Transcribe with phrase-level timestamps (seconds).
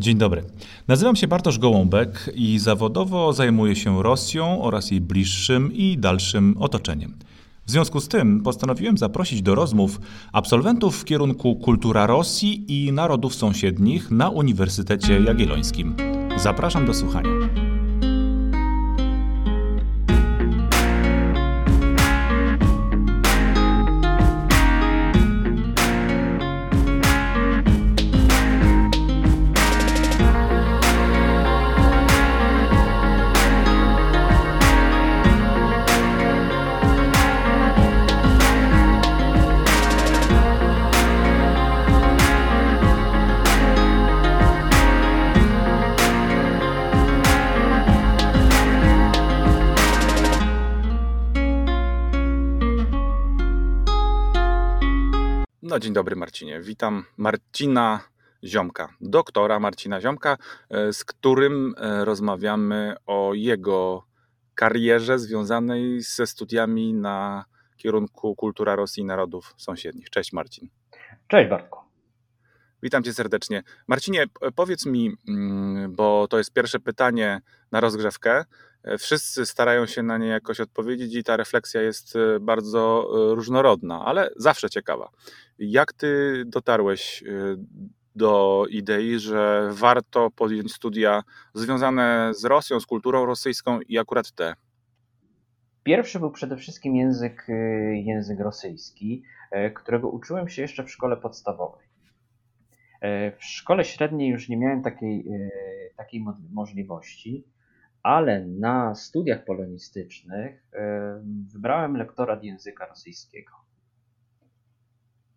[0.00, 0.44] Dzień dobry.
[0.88, 7.14] Nazywam się Bartosz Gołąbek i zawodowo zajmuję się Rosją oraz jej bliższym i dalszym otoczeniem.
[7.66, 10.00] W związku z tym postanowiłem zaprosić do rozmów
[10.32, 15.96] absolwentów w kierunku Kultura Rosji i Narodów Sąsiednich na Uniwersytecie Jagiellońskim.
[16.36, 17.30] Zapraszam do słuchania.
[55.76, 56.60] No, dzień dobry Marcinie.
[56.60, 58.00] Witam Marcina
[58.44, 60.36] Ziomka, doktora Marcina Ziomka,
[60.70, 64.06] e, z którym e, rozmawiamy o jego
[64.54, 67.44] karierze związanej ze studiami na
[67.76, 70.10] kierunku Kultura Rosji i Narodów Sąsiednich.
[70.10, 70.68] Cześć Marcin.
[71.28, 71.80] Cześć Bartku.
[72.82, 73.62] Witam cię serdecznie.
[73.86, 74.24] Marcinie,
[74.54, 77.40] powiedz mi, mm, bo to jest pierwsze pytanie
[77.72, 78.44] na rozgrzewkę.
[78.86, 83.34] E, wszyscy starają się na nie jakoś odpowiedzieć i ta refleksja jest e, bardzo e,
[83.34, 85.08] różnorodna, ale zawsze ciekawa.
[85.58, 87.24] Jak ty dotarłeś
[88.16, 91.22] do idei, że warto podjąć studia
[91.54, 94.54] związane z Rosją, z kulturą rosyjską i akurat te?
[95.82, 97.46] Pierwszy był przede wszystkim język,
[97.92, 99.22] język rosyjski,
[99.74, 101.86] którego uczyłem się jeszcze w szkole podstawowej.
[103.38, 105.24] W szkole średniej już nie miałem takiej,
[105.96, 107.44] takiej możliwości,
[108.06, 110.66] ale na studiach polonistycznych
[111.52, 113.52] wybrałem lektorat języka rosyjskiego.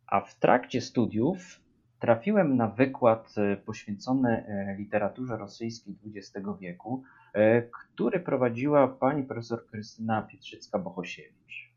[0.07, 1.61] A w trakcie studiów
[1.99, 7.03] trafiłem na wykład e, poświęcony e, literaturze rosyjskiej XX wieku,
[7.33, 11.69] e, który prowadziła pani profesor Krystyna Pietrzycka-Bohosiewicz.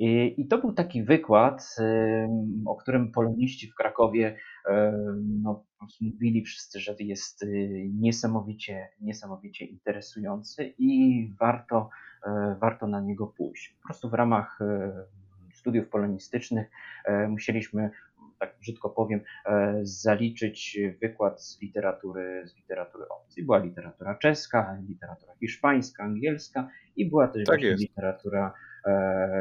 [0.00, 1.76] I, to był taki wykład,
[2.66, 4.36] o którym poloniści w Krakowie
[5.42, 5.64] no,
[6.00, 11.90] mówili wszyscy, że jest y, niesamowicie, niesamowicie interesujący i warto,
[12.26, 13.76] e, warto na niego pójść.
[13.82, 14.92] Po prostu w ramach e,
[15.54, 16.70] studiów polonistycznych
[17.04, 17.90] e, musieliśmy
[18.38, 19.20] tak brzydko powiem,
[19.82, 23.44] zaliczyć wykład z literatury, z literatury obcej.
[23.44, 28.54] Była literatura czeska, literatura hiszpańska, angielska i była też tak literatura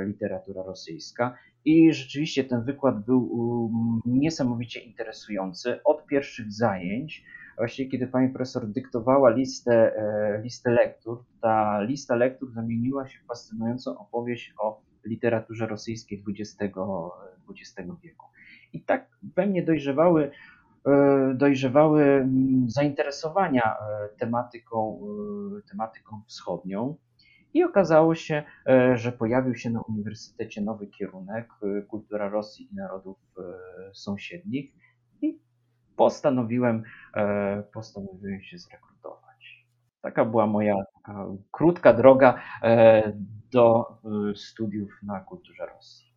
[0.06, 1.38] literatura rosyjska.
[1.66, 3.72] I rzeczywiście ten wykład był
[4.06, 7.26] niesamowicie interesujący od pierwszych zajęć.
[7.58, 13.26] Właściwie, kiedy pani profesor dyktowała listę, e, listę lektur, ta lista lektur zamieniła się w
[13.26, 16.58] fascynującą opowieść o literaturze rosyjskiej XX,
[17.50, 18.26] XX wieku.
[18.74, 20.32] I tak we mnie dojrzewały,
[20.86, 22.28] e, dojrzewały
[22.68, 23.76] zainteresowania
[24.18, 25.00] tematyką,
[25.70, 26.96] tematyką wschodnią.
[27.58, 32.76] I okazało się, e, że pojawił się na uniwersytecie nowy kierunek e, kultura Rosji i
[32.76, 33.44] narodów e,
[33.94, 34.74] sąsiednich
[35.22, 35.40] i
[35.96, 36.84] postanowiłem,
[37.74, 39.68] postanowiłem się zrekrutować.
[40.02, 42.42] Taka była moja taka krótka droga
[43.52, 43.86] do
[44.36, 46.17] studiów na kulturze Rosji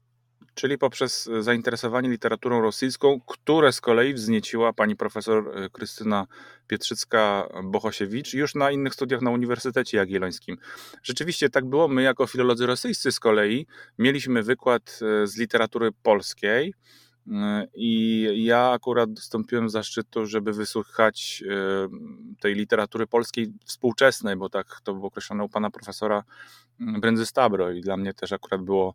[0.54, 6.26] czyli poprzez e, zainteresowanie literaturą rosyjską, które z kolei wznieciła pani profesor e, Krystyna
[6.68, 10.58] Pietrzycka-Bohosiewicz już na innych studiach na Uniwersytecie Jagiellońskim.
[11.02, 11.88] Rzeczywiście tak było.
[11.88, 13.66] My jako filolodzy rosyjscy z kolei
[13.98, 16.74] mieliśmy wykład e, z literatury polskiej,
[17.74, 21.44] i ja akurat dostąpiłem zaszczytu, żeby wysłuchać
[22.40, 26.24] tej literatury polskiej współczesnej, bo tak to było określone u pana profesora
[26.80, 28.94] Brędzy Stabro i dla mnie też akurat było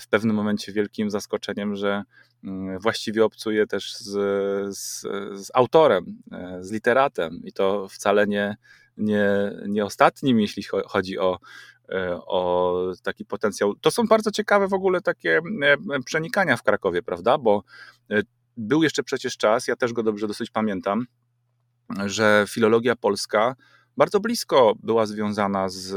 [0.00, 2.02] w pewnym momencie wielkim zaskoczeniem, że
[2.44, 4.10] mm, właściwie obcuję też z,
[4.76, 5.00] z,
[5.46, 8.56] z autorem, e, z literatem i to wcale nie,
[8.96, 9.26] nie,
[9.68, 11.38] nie ostatnim, jeśli chodzi o
[11.92, 13.74] E, o taki potencjał.
[13.74, 17.38] To są bardzo ciekawe w ogóle takie e, przenikania w Krakowie, prawda?
[17.38, 17.62] Bo
[18.10, 18.22] e,
[18.56, 21.06] był jeszcze przecież czas, ja też go dobrze dosyć pamiętam,
[22.06, 23.54] że filologia polska
[23.96, 25.88] bardzo blisko była związana z,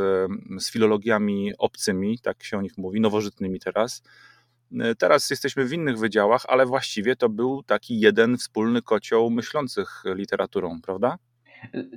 [0.60, 4.04] z filologiami obcymi, tak się o nich mówi, nowożytnymi teraz.
[4.98, 10.82] Teraz jesteśmy w innych wydziałach, ale właściwie to był taki jeden wspólny kocioł myślących literaturą,
[10.82, 11.18] prawda?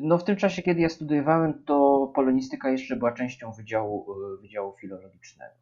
[0.01, 4.77] No w tym czasie, kiedy ja studiowałem, to polonistyka jeszcze była częścią Wydziału, e, wydziału
[4.81, 5.55] Filologicznego.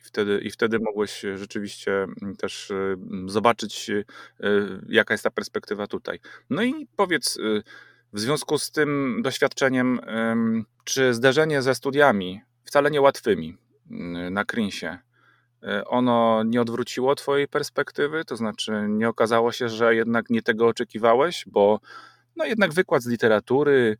[0.00, 2.06] I wtedy, I wtedy mogłeś rzeczywiście
[2.38, 2.96] też e,
[3.26, 4.04] zobaczyć, e,
[4.88, 6.18] jaka jest ta perspektywa tutaj.
[6.50, 7.38] No i powiedz,
[8.16, 10.00] w związku z tym doświadczeniem,
[10.84, 13.56] czy zderzenie ze studiami, wcale niełatwymi
[13.90, 14.98] mm, na Krinsie,
[15.86, 18.24] ono nie odwróciło Twojej perspektywy?
[18.24, 21.80] To znaczy, nie okazało się, że jednak nie tego oczekiwałeś, bo
[22.36, 23.96] No jednak wykład z literatury,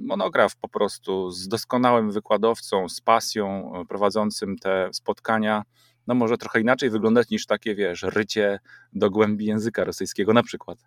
[0.00, 5.62] monograf po prostu z doskonałym wykładowcą, z pasją prowadzącym te spotkania,
[6.06, 8.58] no może trochę inaczej wyglądać niż takie, wiesz, rycie
[8.92, 10.78] do głębi języka rosyjskiego na przykład.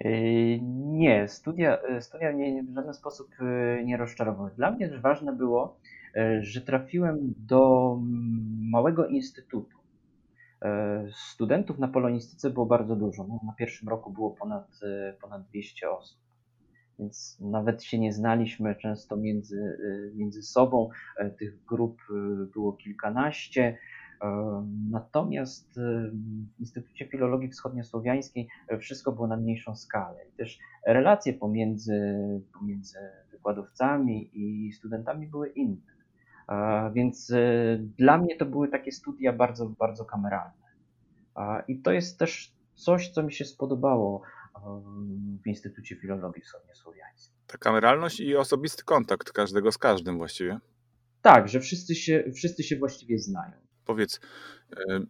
[0.00, 4.50] Yy, nie, studia, studia mnie w żaden sposób yy, nie rozczarowały.
[4.56, 5.78] Dla mnie też ważne było,
[6.14, 7.96] yy, że trafiłem do
[8.70, 9.78] małego instytutu.
[11.12, 13.24] Studentów na polonistyce było bardzo dużo.
[13.28, 14.80] No, na pierwszym roku było ponad,
[15.20, 16.18] ponad 200 osób
[16.98, 19.78] więc nawet się nie znaliśmy często między,
[20.14, 20.90] między sobą.
[21.38, 22.02] Tych grup
[22.52, 23.78] było kilkanaście.
[24.90, 25.80] Natomiast
[26.56, 28.48] w Instytucie Filologii Wschodniosłowiańskiej
[28.80, 30.26] wszystko było na mniejszą skalę.
[30.28, 32.16] I też relacje pomiędzy,
[32.58, 32.98] pomiędzy
[33.30, 35.98] wykładowcami i studentami były inne.
[36.94, 37.32] Więc
[37.98, 40.68] dla mnie to były takie studia bardzo, bardzo kameralne.
[41.68, 44.22] I to jest też coś, co mi się spodobało
[45.42, 47.34] w Instytucie Filologii Wschodniosłowiańskiej.
[47.46, 50.58] Ta kameralność i osobisty kontakt każdego z każdym właściwie.
[51.22, 53.52] Tak, że wszyscy się, wszyscy się właściwie znają.
[53.88, 54.20] Powiedz,
[54.76, 55.00] e,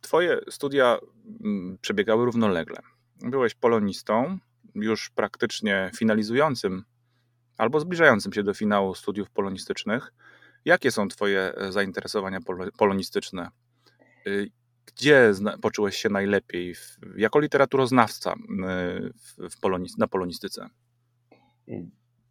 [0.00, 0.98] twoje studia
[1.44, 2.76] mm, przebiegały równolegle.
[3.20, 4.38] Byłeś polonistą,
[4.74, 6.84] już praktycznie finalizującym
[7.58, 10.12] albo zbliżającym się do finału studiów polonistycznych.
[10.64, 12.38] Jakie są twoje e, zainteresowania
[12.78, 13.48] polonistyczne?
[14.26, 14.50] Y,
[14.86, 15.32] gdzie
[15.62, 16.74] poczułeś się najlepiej
[17.16, 18.34] jako literaturoznawca
[19.50, 19.60] w,
[19.98, 20.68] na polonistyce?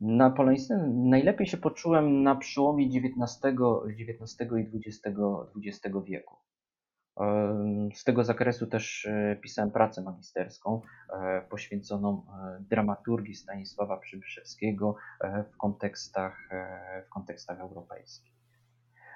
[0.02, 3.42] Na polonistyce najlepiej się poczułem na przełomie XIX,
[4.00, 5.18] XIX i XX,
[5.56, 6.36] XX wieku.
[7.94, 10.82] Z tego zakresu też e, pisałem pracę magisterską
[11.14, 14.96] e, poświęconą e, dramaturgii Stanisława Przybyszewskiego
[15.54, 16.50] w kontekstach,
[17.06, 18.41] w kontekstach europejskich.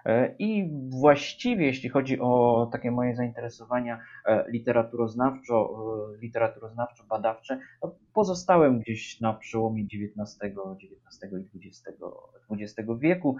[0.05, 5.69] E, I właściwie, jeśli chodzi o takie moje zainteresowania e, literaturoznawczo,
[6.13, 11.85] e, literaturoznawczo-badawcze, no pozostałem gdzieś na przełomie XIX, XIX i XX,
[12.51, 13.37] XX wieku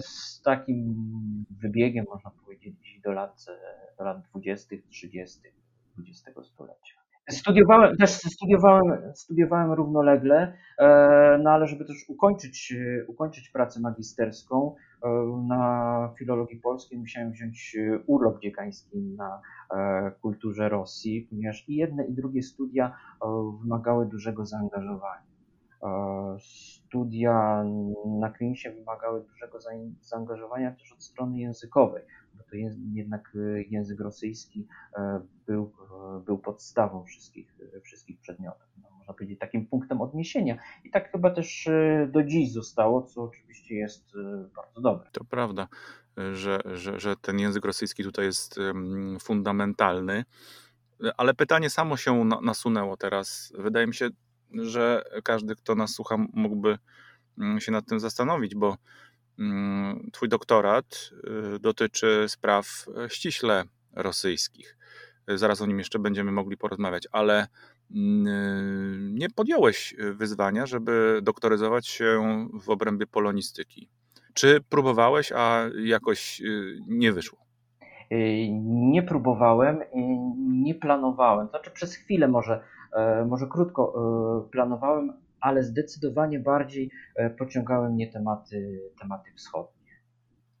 [0.00, 0.96] z takim
[1.50, 3.46] wybiegiem, można powiedzieć, do lat,
[3.98, 5.40] do lat 20., 30.
[5.98, 7.07] XX stulecia.
[7.30, 10.52] Studiowałem, też studiowałem, studiowałem równolegle,
[11.42, 12.74] no ale żeby też ukończyć,
[13.08, 15.08] ukończyć pracę magisterską, E,
[15.46, 19.40] na filologii polskiej musiałem wziąć e, urlop dziekański na
[19.70, 22.96] e, kulturze Rosji, ponieważ i jedne i drugie studia
[23.62, 25.28] wymagały dużego zaangażowania.
[26.38, 27.64] Studia
[28.20, 29.58] na klinicie wymagały dużego
[30.00, 32.02] zaangażowania też od strony językowej,
[32.44, 33.36] to jest, jednak
[33.70, 34.66] język rosyjski
[35.46, 35.72] był,
[36.26, 38.68] był podstawą wszystkich, wszystkich przedmiotów
[39.08, 40.58] można powiedzieć, takim punktem odniesienia.
[40.84, 45.10] I tak chyba też e, do dziś zostało, co oczywiście jest e, bardzo dobre.
[45.12, 45.68] To prawda,
[46.32, 48.60] że, że, że ten język rosyjski tutaj jest
[49.20, 50.24] fundamentalny.
[51.16, 53.52] Ale pytanie samo się nasunęło teraz.
[53.58, 54.08] Wydaje mi się,
[54.54, 56.78] że każdy, kto nas słucha, mógłby
[57.38, 58.76] mm, się nad tym zastanowić, bo
[60.12, 61.10] Twój doktorat
[61.56, 64.76] y, dotyczy spraw ściśle rosyjskich.
[65.28, 67.46] Zaraz o nim jeszcze będziemy mogli porozmawiać, ale
[69.10, 73.88] nie podjąłeś wyzwania, żeby doktoryzować się w obrębie polonistyki.
[74.34, 77.38] Czy próbowałeś, a jakoś y, nie wyszło?
[78.12, 79.80] Y, nie próbowałem,
[80.48, 81.48] nie planowałem.
[81.48, 82.62] Znaczy przez chwilę może,
[82.92, 83.94] e, może krótko
[84.46, 89.77] e, planowałem, ale zdecydowanie bardziej e, pociągały mnie tematy, tematy wschodnie.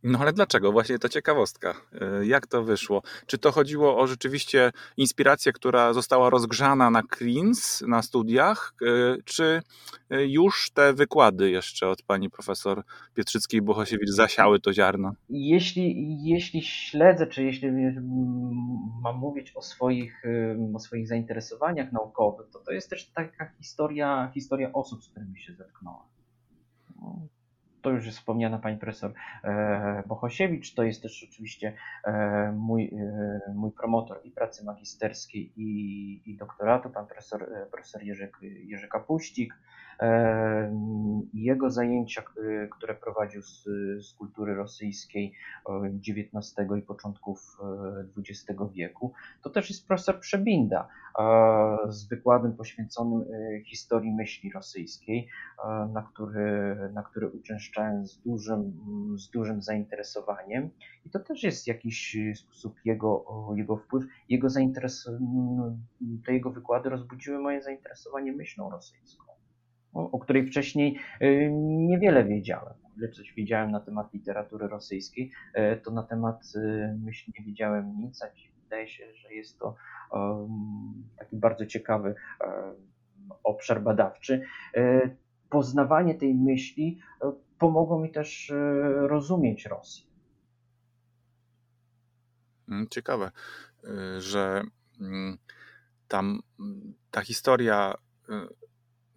[0.02, 0.72] No ale dlaczego?
[0.72, 1.74] Właśnie to ciekawostka.
[2.00, 3.02] E, jak to wyszło?
[3.26, 8.86] Czy to chodziło o rzeczywiście inspirację, która została rozgrzana na Queens, na studiach, e,
[9.24, 9.62] czy
[10.10, 12.82] e, już te wykłady jeszcze od pani profesor
[13.14, 15.12] Pietrzyckiej-Bohosiewicz zasiały to ziarno?
[15.30, 17.68] Jeśli, jeśli śledzę, czy jeśli
[19.02, 20.22] mam mówić o swoich,
[20.74, 25.54] o swoich zainteresowaniach naukowych, to to jest też taka historia, historia osób, z którymi się
[25.54, 26.08] zetknąłem
[27.82, 29.12] to już jest wspomniana pani profesor
[29.44, 31.72] e, Bohosiewicz, to jest też oczywiście
[32.04, 38.30] e, mój, e, mój promotor i pracy magisterskiej i, i doktoratu, pan profesor, profesor Jerzy,
[38.42, 39.54] Jerzy Kapuścik.
[41.34, 42.22] Jego zajęcia,
[42.70, 43.64] które prowadził z,
[44.00, 45.34] z kultury rosyjskiej
[46.08, 47.56] XIX i początków
[48.18, 49.12] XX wieku,
[49.42, 50.88] to też jest profesor Przebinda
[51.88, 53.24] z wykładem poświęconym
[53.66, 55.28] historii myśli rosyjskiej,
[55.92, 58.72] na który, na który uczęszczałem z dużym,
[59.18, 60.70] z dużym zainteresowaniem.
[61.06, 63.24] I to też jest jakiś sposób jego,
[63.56, 64.04] jego wpływ.
[64.28, 65.10] Jego zainteres...
[66.26, 69.27] Te jego wykłady rozbudziły moje zainteresowanie myślą rosyjską
[69.98, 72.74] o której wcześniej y, niewiele wiedziałem.
[72.96, 78.00] Ile coś wiedziałem na temat literatury rosyjskiej, y, to na temat y, myśli nie wiedziałem
[78.00, 78.26] nic, a
[78.62, 79.74] wydaje się, że jest to
[81.18, 82.14] taki bardzo ciekawy
[83.44, 84.42] obszar badawczy.
[85.50, 87.00] Poznawanie tej myśli
[87.58, 88.52] pomogło mi też
[88.96, 90.06] rozumieć Rosję.
[92.68, 93.30] Mm, ciekawe,
[94.18, 94.62] że
[95.00, 95.38] mm,
[96.08, 96.40] tam
[97.10, 97.94] ta historia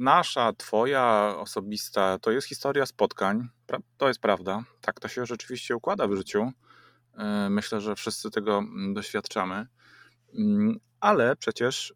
[0.01, 3.49] nasza, twoja osobista, to jest historia spotkań.
[3.97, 4.63] To jest prawda.
[4.81, 6.51] Tak to się rzeczywiście układa w życiu.
[7.17, 9.67] E, myślę, że wszyscy tego mm, doświadczamy.
[10.33, 11.93] Mm, ale przecież y,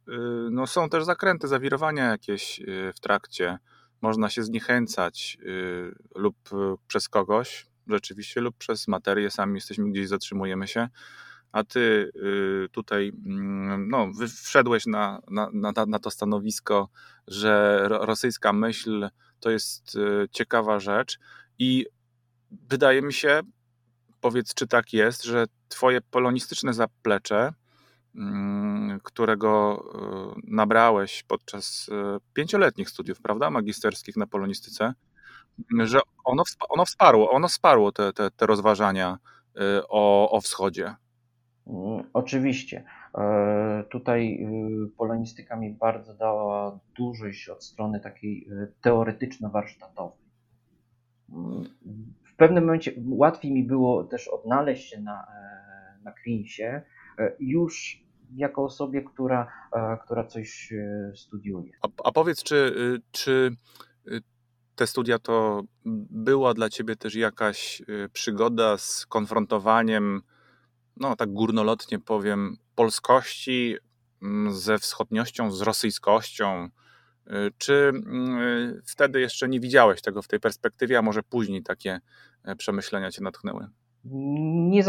[0.52, 3.58] no, są też zakręty, zawirowania jakieś y, w trakcie.
[4.02, 6.36] Można się zniechęcać y, lub
[6.88, 9.32] przez kogoś, rzeczywiście, lub przez materię.
[9.32, 10.90] Sami jesteśmy gdzieś, zatrzymujemy się
[11.56, 12.12] a ty
[12.72, 14.12] tutaj mm, no,
[14.44, 16.90] wszedłeś na, na, na, na to stanowisko,
[17.28, 19.10] że rosyjska myśl
[19.40, 19.98] to jest
[20.32, 21.20] ciekawa rzecz
[21.60, 21.86] i
[22.52, 23.42] wydaje mi się,
[24.22, 27.54] powiedz czy tak jest, że twoje polonistyczne zaplecze,
[28.16, 29.84] mm, którego
[30.44, 31.90] nabrałeś podczas
[32.34, 34.94] pięcioletnich studiów, prawda, magisterskich na polonistyce,
[35.80, 39.18] że ono, ono wsparło, ono wsparło te, te, te rozważania
[39.90, 40.96] o, o wschodzie.
[41.68, 42.84] Mm, oczywiście.
[43.18, 44.48] E, tutaj
[44.86, 50.26] y, polonistyka mi bardzo dała dużość od strony takiej y, teoretyczno-warsztatowej.
[51.30, 51.64] Mm,
[52.24, 56.82] w pewnym momencie łatwiej mi było też odnaleźć się na, e, na Klinsie
[57.20, 58.06] e, już
[58.36, 59.52] jako osobie, która,
[60.06, 60.74] która coś
[61.16, 61.72] studiuje.
[61.82, 63.56] A, a powiedz, czy, y, czy
[64.76, 65.62] te studia to
[66.10, 67.82] była dla ciebie też jakaś
[68.14, 70.22] przygoda z konfrontowaniem
[70.98, 73.76] no tak górnolotnie powiem, polskości
[74.22, 76.70] mm, ze wschodniością, z rosyjskością?
[77.28, 82.00] Y, czy mm, wtedy jeszcze nie widziałeś tego w tej perspektywie, a może później takie
[82.44, 83.68] e, przemyślenia cię natchnęły?
[84.70, 84.84] Nie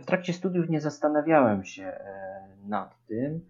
[0.00, 3.40] w trakcie studiów nie zastanawiałem się e, nad tym.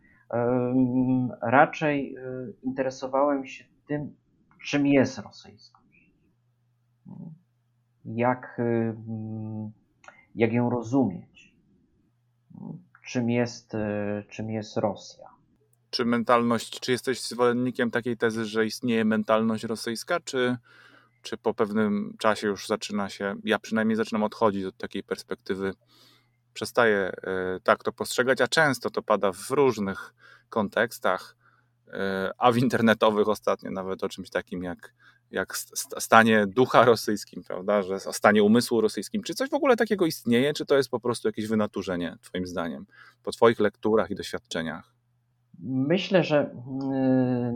[1.42, 2.20] Raczej e,
[2.62, 4.16] interesowałem się tym,
[4.64, 6.12] czym jest rosyjskość.
[8.04, 8.60] Jak,
[10.34, 11.29] jak ją rozumieć
[13.10, 15.28] czym jest, e, czym jest Rosja.
[15.90, 20.56] Czy mentalność, czy jesteś zwolennikiem takiej tezy, że istnieje mentalność rosyjska, czy,
[21.22, 25.74] czy po pewnym czasie już zaczyna się, ja przynajmniej zaczynam odchodzić od takiej perspektywy,
[26.54, 27.12] przestaję e,
[27.62, 30.14] tak to postrzegać, a często to pada w różnych
[30.48, 31.36] kontekstach,
[31.88, 34.94] e, a w internetowych ostatnio nawet o czymś takim jak
[35.30, 35.56] jak
[35.98, 39.22] stanie ducha rosyjskim, prawda, że stanie umysłu rosyjskim.
[39.22, 42.86] Czy coś w ogóle takiego istnieje, czy to jest po prostu jakieś wynaturzenie, Twoim zdaniem,
[43.22, 44.94] po Twoich lekturach i doświadczeniach?
[45.62, 47.52] Myślę, że yy,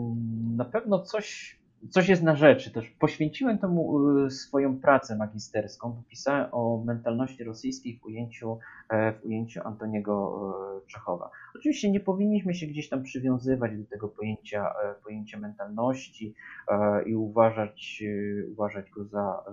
[0.55, 2.71] na pewno coś coś jest na rzeczy.
[2.71, 9.25] Też poświęciłem temu y, swoją pracę magisterską, pisałem o mentalności rosyjskiej w ujęciu, e, w
[9.25, 10.41] ujęciu Antoniego
[10.83, 11.29] e, Czechowa.
[11.55, 16.33] Oczywiście nie powinniśmy się gdzieś tam przywiązywać do tego pojęcia, e, pojęcia mentalności
[17.05, 18.03] i uważać,
[18.51, 19.43] uważać go za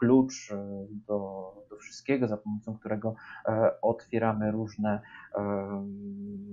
[0.00, 3.14] klucz e, do, do wszystkiego, za pomocą którego
[3.46, 5.00] e, otwieramy różne,
[5.34, 5.42] e,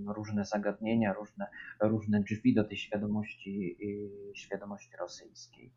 [0.07, 1.47] różne zagadnienia, różne,
[1.81, 3.77] różne drzwi do tej świadomości,
[4.33, 5.73] świadomości rosyjskiej.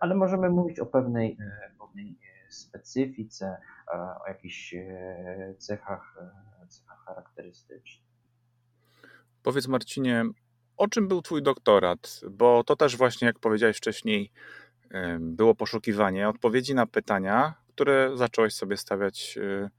[0.00, 1.36] Ale możemy mówić o pewnej,
[1.78, 3.56] pewnej specyfice,
[4.24, 4.74] o jakichś
[5.58, 6.18] cechach,
[6.68, 8.06] cechach charakterystycznych.
[9.42, 10.24] Powiedz Marcinie,
[10.76, 12.20] o czym był Twój doktorat?
[12.30, 14.30] Bo to też właśnie, jak powiedziałeś wcześniej,
[15.20, 19.70] było poszukiwanie odpowiedzi na pytania, które zacząłeś sobie stawiać y,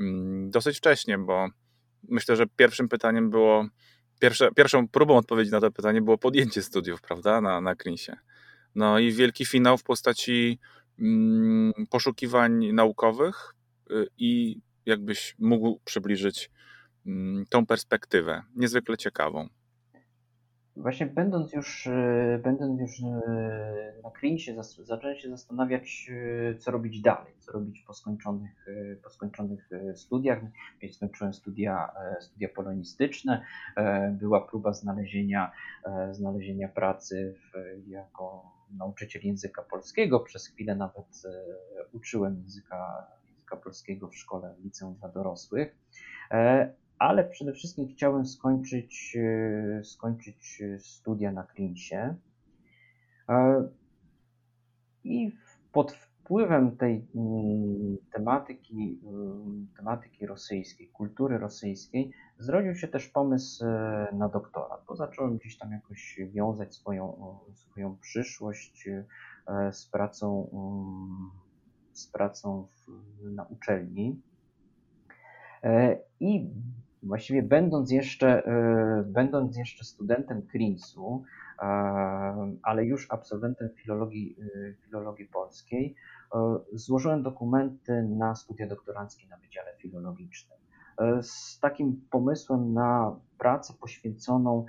[0.00, 1.48] mm, dosyć wcześnie, bo
[2.08, 3.66] myślę, że pierwszym pytaniem było,
[4.20, 8.16] pierwsze, pierwszą próbą odpowiedzi na to pytanie było podjęcie studiów, prawda, na, na Klinsie.
[8.74, 10.58] No i wielki finał w postaci
[10.98, 13.54] mm, poszukiwań naukowych
[13.90, 16.50] y, i jakbyś mógł przybliżyć
[17.06, 19.48] mm, tą perspektywę, niezwykle ciekawą.
[20.76, 27.00] Właśnie będąc już, e, będąc już e, na kliencie, zacząłem się zastanawiać, e, co robić
[27.00, 28.66] dalej, co robić po skończonych,
[29.02, 30.38] po skończonych studiach.
[30.92, 33.44] Skończyłem studia, studia polonistyczne.
[34.12, 35.52] Była próba znalezienia,
[36.10, 40.20] znalezienia pracy w, jako nauczyciel języka polskiego.
[40.20, 41.22] Przez chwilę nawet
[41.92, 45.76] uczyłem języka, języka polskiego w szkole w liceum dla dorosłych
[46.98, 52.14] ale przede wszystkim chciałem skończyć, e, skończyć studia na Klinsie.
[53.28, 53.68] E,
[55.04, 55.32] I
[55.72, 64.08] pod wpływem tej mm, tematyki, mm, tematyki rosyjskiej, kultury rosyjskiej, zrodził się też pomysł e,
[64.12, 68.88] na doktorat, bo zacząłem gdzieś tam jakoś wiązać swoją, swoją przyszłość
[69.72, 71.30] z pracą, mm,
[71.92, 74.22] z pracą w, na uczelni.
[76.20, 76.50] I
[77.06, 81.22] właściwie będąc jeszcze, e, będąc jeszcze studentem Krinsu,
[82.62, 84.36] ale już absolwentem filologii,
[84.84, 85.94] filologii polskiej,
[86.72, 90.58] złożyłem dokumenty na studia doktoranckie na Wydziale Filologicznym.
[91.22, 94.66] Z takim pomysłem na pracę poświęconą,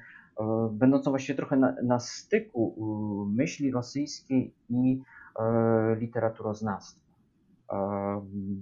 [0.71, 2.75] będącą właściwie trochę na, na styku
[3.35, 5.01] myśli rosyjskiej i
[5.97, 7.05] literaturoznawstwa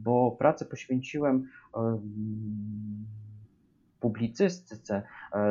[0.04, 1.50] bo pracę poświęciłem
[4.04, 5.04] publicystyce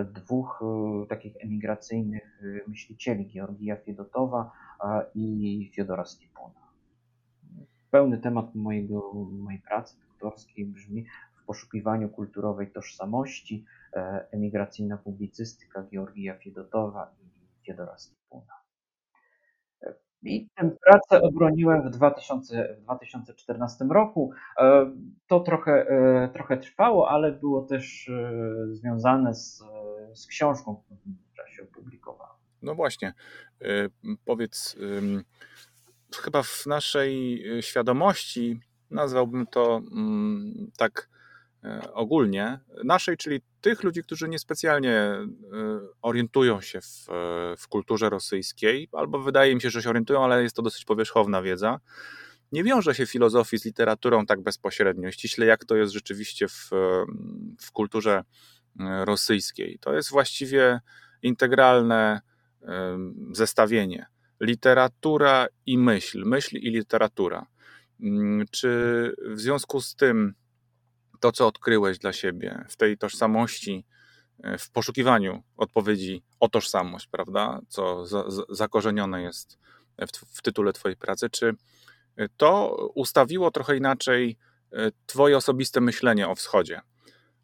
[0.05, 0.61] dwóch
[1.09, 4.53] takich emigracyjnych myślicieli, Georgija Fiedotowa
[5.15, 6.61] i Fiodora Stipuna.
[7.91, 11.07] Pełny temat mojego, mojej pracy doktorskiej brzmi
[11.43, 13.65] w poszukiwaniu kulturowej tożsamości,
[14.31, 18.62] emigracyjna publicystyka Georgija Fiedotowa i Fiodora Stipuna.
[20.23, 24.33] I tę pracę obroniłem w, 2000, w 2014 roku.
[24.59, 24.93] E,
[25.27, 28.33] to trochę, e, trochę trwało, ale było też e,
[28.71, 29.65] związane z,
[30.15, 30.99] z książką, którą
[31.33, 32.37] w czasie opublikowałem.
[32.63, 33.15] No właśnie,
[34.25, 34.77] powiedz,
[36.17, 38.61] chyba w naszej świadomości
[38.91, 41.09] nazwałbym to mm, tak
[41.93, 45.27] ogólnie, naszej, czyli tych ludzi, którzy niespecjalnie e,
[46.03, 50.43] orientują się w, e, w kulturze rosyjskiej, albo wydaje mi się, że się orientują, ale
[50.43, 51.81] jest to dosyć powierzchowna wiedza,
[52.53, 56.71] nie wiąże się filozofii z literaturą tak bezpośrednio, ściśle jak to jest rzeczywiście w,
[57.61, 58.25] w kulturze
[58.81, 59.79] e, rosyjskiej.
[59.81, 60.81] To jest właściwie
[61.23, 62.21] integralne
[63.33, 64.07] zestawienie.
[64.41, 67.47] Literatura i myśl, myśl i literatura.
[68.01, 68.69] Mm, czy
[69.29, 70.35] w związku z tym
[71.23, 73.85] to, co odkryłeś dla siebie w tej tożsamości,
[74.43, 79.59] e, w poszukiwaniu odpowiedzi o tożsamość, prawda, co za, za, zakorzenione jest
[79.99, 81.55] w, w tytule Twojej pracy, czy
[82.37, 84.37] to ustawiło trochę inaczej
[84.73, 86.81] e, Twoje osobiste myślenie o wschodzie?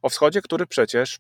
[0.03, 1.19] O wschodzie, który przecież,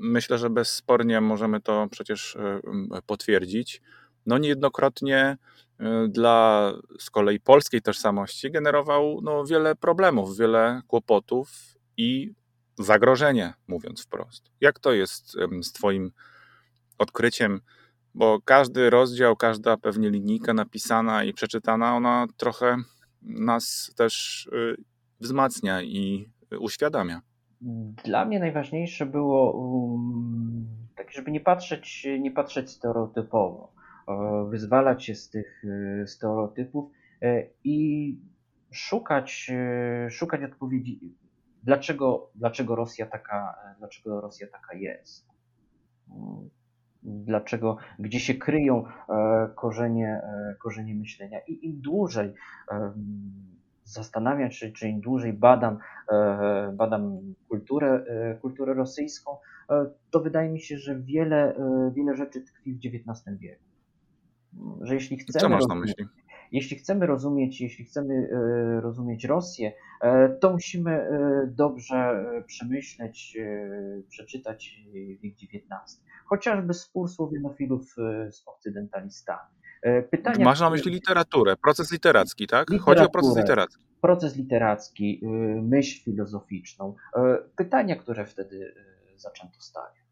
[0.00, 2.60] myślę, że bezspornie możemy to przecież e,
[3.06, 3.82] potwierdzić,
[4.26, 5.36] no niejednokrotnie
[6.08, 12.34] dla z kolei polskiej tożsamości generował no, wiele problemów, wiele kłopotów i
[12.78, 14.50] zagrożenie, mówiąc wprost.
[14.60, 16.10] Jak to jest z Twoim
[16.98, 17.60] odkryciem?
[18.14, 22.76] Bo każdy rozdział, każda pewnie linijka napisana i przeczytana, ona trochę
[23.22, 24.76] nas też y,
[25.20, 26.28] wzmacnia i
[26.60, 27.20] uświadamia.
[28.04, 33.72] Dla mnie najważniejsze było um, tak, żeby nie patrzeć, nie patrzeć stereotypowo,
[34.50, 38.18] wyzwalać się z tych y, stereotypów e, i
[38.70, 39.50] szukać,
[40.06, 40.98] y, szukać odpowiedzi
[41.64, 45.26] dlaczego, dlaczego, Rosja taka, dlaczego Rosja taka jest.
[47.02, 51.38] Dlaczego, gdzie się kryją e, korzenie, e, korzenie myślenia.
[51.48, 52.34] I im dłużej
[53.84, 55.78] zastanawiam się, czy im dłużej badam,
[56.12, 58.04] e, badam kulturę,
[58.40, 59.36] kulturę rosyjską,
[60.10, 61.54] to wydaje mi się, że wiele,
[61.94, 63.64] wiele rzeczy tkwi w XIX wieku.
[64.80, 65.40] Że jeśli chcemy.
[65.40, 66.04] Co masz na myśli?
[66.54, 73.38] Jeśli chcemy rozumieć, jeśli chcemy e, rozumieć Rosję, e, to musimy e, dobrze przemyśleć,
[74.08, 74.80] przeczytać
[75.22, 76.02] wiek XIX.
[76.26, 77.94] Chociażby spór słowianofilów
[78.30, 79.54] z okcydentalistami.
[80.10, 82.68] Pytania, Masz na myśli literaturę, proces literacki, tak?
[82.80, 83.84] Chodzi o proces literacki.
[84.00, 85.20] Proces literacki,
[85.62, 86.94] myśl filozoficzną.
[87.56, 88.74] Pytania, które wtedy
[89.16, 90.03] zaczęto stawiać.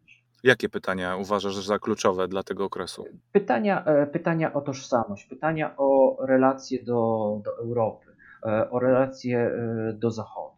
[0.42, 3.04] Jakie pytania uważasz za kluczowe dla tego okresu?
[3.32, 8.06] Pytania, e, pytania o tożsamość, pytania o relacje do, do Europy,
[8.46, 10.52] e, o relacje e, do Zachodu.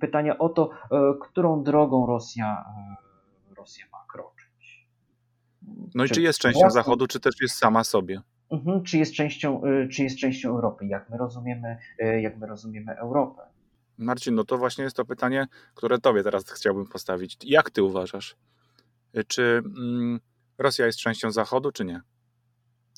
[0.00, 0.70] Pytania o to,
[1.20, 2.64] którą drogą Rosja,
[3.56, 4.88] Rosja ma kroczyć.
[5.94, 6.82] No i czy, czy jest częścią własną...
[6.82, 8.20] Zachodu, czy też jest sama sobie?
[8.50, 10.86] Mhm, czy, jest częścią, czy jest częścią Europy?
[10.86, 11.78] Jak my rozumiemy,
[12.20, 13.42] jak my rozumiemy Europę?
[13.98, 17.36] Marcin, no to właśnie jest to pytanie, które Tobie teraz chciałbym postawić.
[17.44, 18.36] Jak Ty uważasz?
[19.26, 20.20] Czy mm,
[20.58, 22.00] Rosja jest częścią Zachodu, czy nie?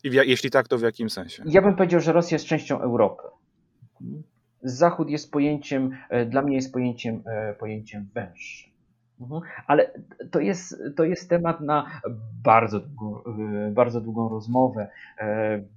[0.05, 1.43] I jeśli tak, to w jakim sensie?
[1.47, 3.23] Ja bym powiedział, że Rosja jest częścią Europy.
[4.63, 8.73] Zachód jest pojęciem, e, dla mnie jest pojęciem, e, pojęciem węższym.
[9.21, 9.43] Mhm.
[9.67, 9.91] Ale
[10.31, 12.01] to jest, to jest temat na
[12.45, 14.91] bardzo długą, e, bardzo długą rozmowę,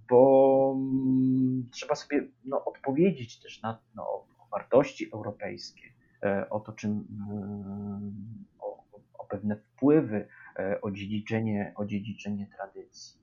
[0.10, 5.84] bo mm, trzeba sobie no, odpowiedzieć też na no, wartości europejskie,
[6.49, 7.08] o to, czym,
[9.29, 10.27] pewne wpływy,
[10.59, 13.19] e, odziedziczenie, odziedziczenie tradycji.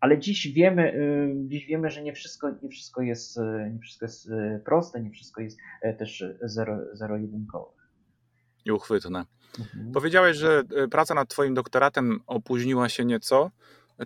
[0.00, 4.04] Ale dziś wiemy, e, dziś wiemy, że nie wszystko, nie wszystko, jest, e, nie wszystko
[4.04, 4.30] jest
[4.64, 5.58] proste, nie wszystko jest
[5.98, 6.24] też
[6.92, 7.72] zero-jedynkowe.
[8.64, 9.24] I uchwytne.
[9.58, 9.92] Mhm.
[9.92, 13.50] Powiedziałeś, że praca nad Twoim doktoratem opóźniła się nieco,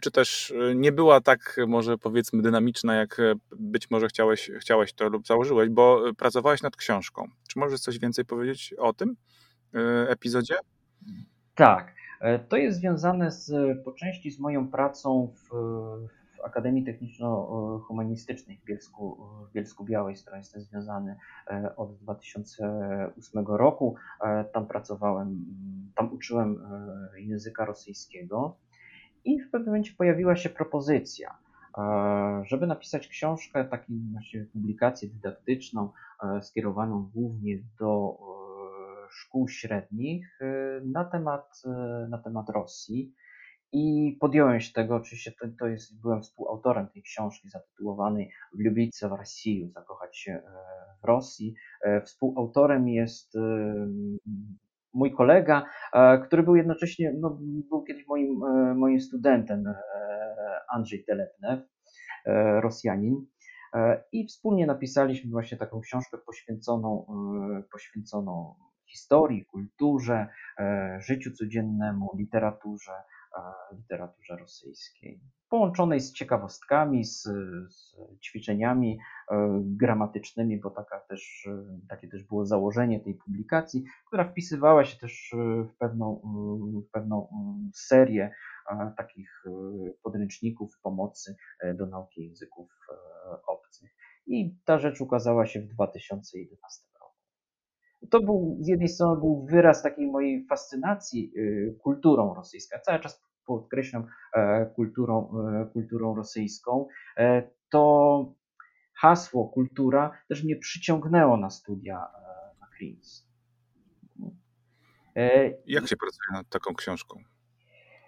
[0.01, 5.27] czy też nie była tak, może powiedzmy, dynamiczna, jak być może chciałeś, chciałeś to lub
[5.27, 7.29] założyłeś, bo pracowałeś nad książką.
[7.49, 9.17] Czy możesz coś więcej powiedzieć o tym
[10.09, 10.55] epizodzie?
[11.55, 11.95] Tak.
[12.49, 15.49] To jest związane z, po części z moją pracą w,
[16.37, 19.19] w Akademii Techniczno-Humanistycznej w Bielsku,
[19.51, 21.17] w Bielsku Białej, z którą jestem związany
[21.77, 23.95] od 2008 roku.
[24.53, 25.45] Tam pracowałem,
[25.95, 26.63] tam uczyłem
[27.17, 28.57] języka rosyjskiego
[29.25, 31.39] i w pewnym momencie pojawiła się propozycja,
[32.45, 35.89] żeby napisać książkę, taką właśnie publikację dydaktyczną,
[36.41, 38.19] skierowaną głównie do
[39.13, 43.15] szkół średnich y, na temat, y, na temat Rosji.
[43.73, 49.09] I podjąłem się tego, oczywiście to, to jest, byłem współautorem tej książki zatytułowanej Lubice y,
[49.09, 50.43] w Rosji, zakochać się
[51.03, 51.55] w Rosji.
[52.05, 53.35] Współautorem jest
[54.95, 55.67] mój kolega,
[56.27, 58.41] który był jednocześnie, no, był kiedyś moim,
[58.77, 59.65] moim studentem,
[60.75, 61.61] Andrzej Telepnew,
[62.61, 63.27] Rosjanin.
[64.13, 67.07] I wspólnie napisaliśmy właśnie taką książkę poświęconą,
[67.73, 68.55] poświęconą
[68.93, 70.29] historii, kulturze,
[70.99, 72.93] życiu codziennemu, literaturze,
[73.73, 77.23] literaturze rosyjskiej, połączonej z ciekawostkami, z,
[77.69, 78.99] z ćwiczeniami
[79.61, 81.49] gramatycznymi, bo taka też,
[81.89, 85.35] takie też było założenie tej publikacji, która wpisywała się też
[85.69, 86.23] w pewną,
[86.89, 87.29] w pewną
[87.75, 88.31] serię
[88.97, 89.45] takich
[90.03, 91.37] podręczników pomocy
[91.75, 92.71] do nauki języków
[93.47, 93.91] obcych.
[94.27, 96.92] I ta rzecz ukazała się w 2011 roku.
[98.13, 101.33] To był z jednej strony był wyraz takiej mojej fascynacji
[101.83, 102.77] kulturą rosyjską.
[102.85, 104.07] Cały czas podkreślam
[104.75, 105.33] kulturą,
[105.73, 106.87] kulturą rosyjską.
[107.69, 108.35] To
[108.95, 112.09] hasło kultura też mnie przyciągnęło na studia
[112.61, 113.27] na Queen's.
[115.67, 117.21] Jak się pracuje nad taką książką?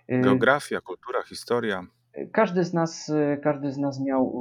[0.09, 1.87] Geografia, kultura, historia.
[2.33, 4.33] Każdy z nas, każdy z nas miał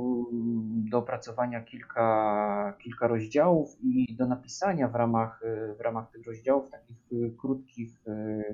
[0.92, 5.42] do opracowania kilka, kilka rozdziałów i do napisania w ramach,
[5.78, 6.98] w ramach tych rozdziałów takich
[7.38, 8.04] krótkich,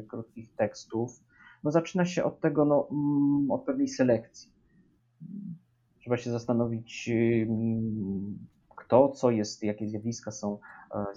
[0.07, 1.23] krótkich tekstów.
[1.63, 2.89] No zaczyna się od tego, no,
[3.55, 4.51] od pewnej selekcji.
[5.99, 7.09] Trzeba się zastanowić,
[8.75, 10.59] kto, co jest, jakie zjawiska są,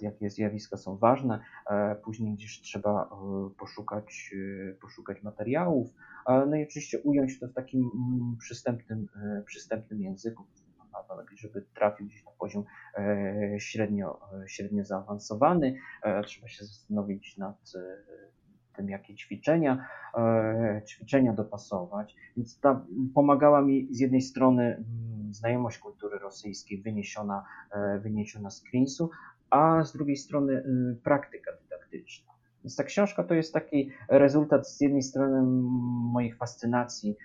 [0.00, 1.40] jakie zjawiska są ważne.
[2.04, 3.10] Później gdzieś trzeba
[3.58, 4.34] poszukać,
[4.80, 5.94] poszukać materiałów,
[6.28, 7.90] no i oczywiście ująć to w takim
[8.38, 9.06] przystępnym,
[9.46, 10.44] przystępnym języku,
[11.36, 12.64] żeby trafił gdzieś na poziom
[13.58, 15.74] średnio, średnio zaawansowany.
[16.24, 17.72] Trzeba się zastanowić nad
[18.76, 19.86] tym, jakie ćwiczenia,
[20.88, 22.16] ćwiczenia dopasować.
[22.36, 24.84] Więc ta pomagała mi z jednej strony
[25.30, 27.44] znajomość kultury rosyjskiej wyniesiona,
[28.00, 29.10] wyniesiona z Queensu,
[29.50, 30.64] a z drugiej strony
[31.04, 32.31] praktyka dydaktyczna.
[32.64, 35.42] Więc ta książka to jest taki rezultat z jednej strony
[36.12, 37.16] moich fascynacji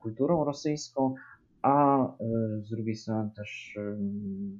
[0.00, 1.14] kulturą rosyjską,
[1.62, 1.98] a
[2.60, 3.78] z drugiej strony też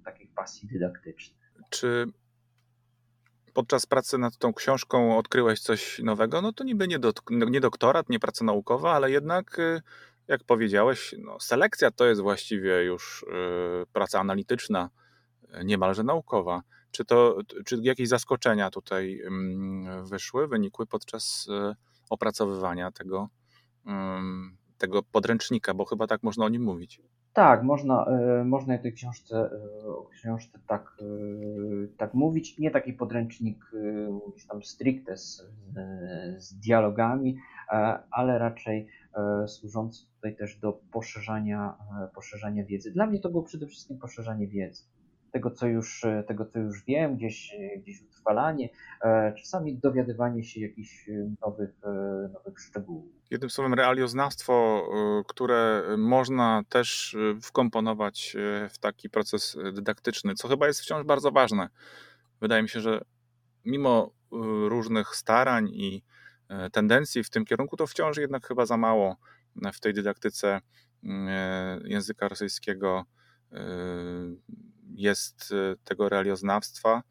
[0.04, 1.38] takich pasji dydaktycznych.
[1.70, 2.06] Czy
[3.54, 6.42] podczas pracy nad tą książką odkryłeś coś nowego?
[6.42, 9.56] No to niby nie, do, nie doktorat, nie praca naukowa, ale jednak,
[10.28, 13.26] jak powiedziałeś, no, selekcja to jest właściwie już
[13.92, 14.90] praca analityczna,
[15.64, 16.62] niemalże naukowa.
[16.92, 21.74] Czy, to, czy jakieś zaskoczenia tutaj mm, wyszły, wynikły podczas e,
[22.10, 23.28] opracowywania tego,
[24.78, 27.00] tego podręcznika, bo chyba tak można o nim mówić.
[27.32, 30.96] Tak, można, e, można o tej książce, e, o książce tak,
[31.96, 32.58] tak mówić.
[32.58, 33.70] Nie taki podręcznik
[34.48, 35.42] tam stricte z,
[36.38, 37.36] z dialogami,
[38.10, 38.88] ale raczej
[39.46, 41.74] służący tutaj też do poszerzania,
[42.14, 42.92] poszerzania wiedzy.
[42.92, 44.84] Dla mnie to było przede wszystkim poszerzanie wiedzy
[45.32, 48.68] tego, co już, e, tego, co już wiem, gdzieś, e, gdzieś utrwalanie,
[49.04, 51.10] e, czasami dowiadywanie się jakichś
[51.46, 51.70] nowych,
[52.32, 53.12] nowych szczegółów.
[53.30, 54.86] Jednym słowem, realioznawstwo,
[55.28, 58.36] które można też wkomponować
[58.70, 61.68] w taki proces dydaktyczny, co chyba jest wciąż bardzo ważne.
[62.40, 63.00] Wydaje mi się, że
[63.64, 64.12] mimo
[64.68, 66.04] różnych starań i
[66.72, 69.16] tendencji w tym kierunku, to wciąż jednak chyba za mało
[69.72, 70.60] w tej dydaktyce
[71.84, 73.04] języka rosyjskiego
[74.94, 77.02] jest y, tego realioznawstwa,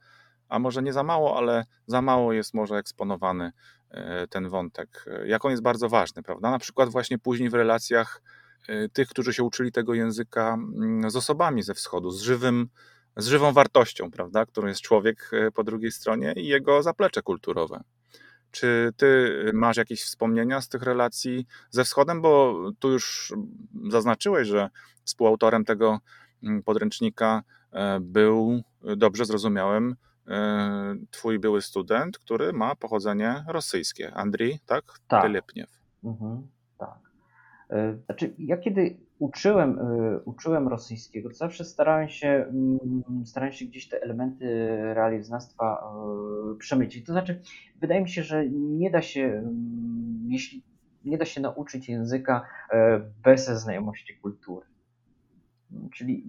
[0.50, 3.52] a może nie za mało, ale za mało jest może eksponowany
[3.91, 5.06] y, ten wątek.
[5.26, 6.52] Jak on jest bardzo ważny, prawda?
[6.52, 8.22] Na przykład właśnie później w relacjach
[8.70, 12.70] y, tych, którzy się uczyli tego języka mm, z osobami ze wschodu, z żywym,
[13.17, 17.84] z żywą wartością, prawda, którą jest człowiek po drugiej stronie i jego zaplecze kulturowe.
[18.52, 23.34] Czy ty masz jakieś wspomnienia z tych relacji ze wschodem, bo tu już
[23.89, 24.70] zaznaczyłeś, że
[25.04, 26.00] współautorem tego
[26.44, 27.44] mm, podręcznika
[28.02, 28.62] był,
[28.98, 29.96] dobrze zrozumiałem,
[30.28, 34.14] e, twój były student, który ma pochodzenie rosyjskie.
[34.14, 34.84] Andrii, tak?
[35.08, 35.24] Tak.
[35.24, 35.70] Tylepniew.
[36.04, 37.00] Mhm, tak.
[37.70, 39.80] E, znaczy, ja kiedy uczyłem,
[40.26, 44.46] uczyłem rosyjskiego, to zawsze starałem się, mm, starałem się gdzieś te elementy
[44.94, 45.94] realioznawstwa
[46.58, 47.06] przemycić.
[47.06, 47.42] To znaczy,
[47.82, 49.44] wydaje mi się, że nie da się,
[50.28, 50.64] jeśli
[51.06, 54.66] nie da się nauczyć języka e, bez znajomości kultury.
[55.94, 56.24] Czyli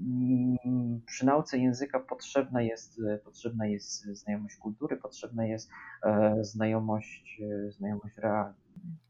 [0.65, 5.71] mm, przy nauce języka potrzebna jest, potrzebna jest znajomość kultury, potrzebna jest
[6.03, 8.63] e, znajomość, znajomość realizmu.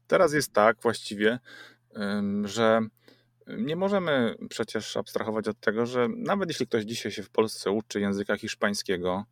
[0.07, 1.39] Teraz jest tak właściwie,
[2.43, 2.81] że
[3.47, 7.99] nie możemy przecież abstrahować od tego, że nawet jeśli ktoś dzisiaj się w Polsce uczy
[7.99, 9.25] języka hiszpańskiego,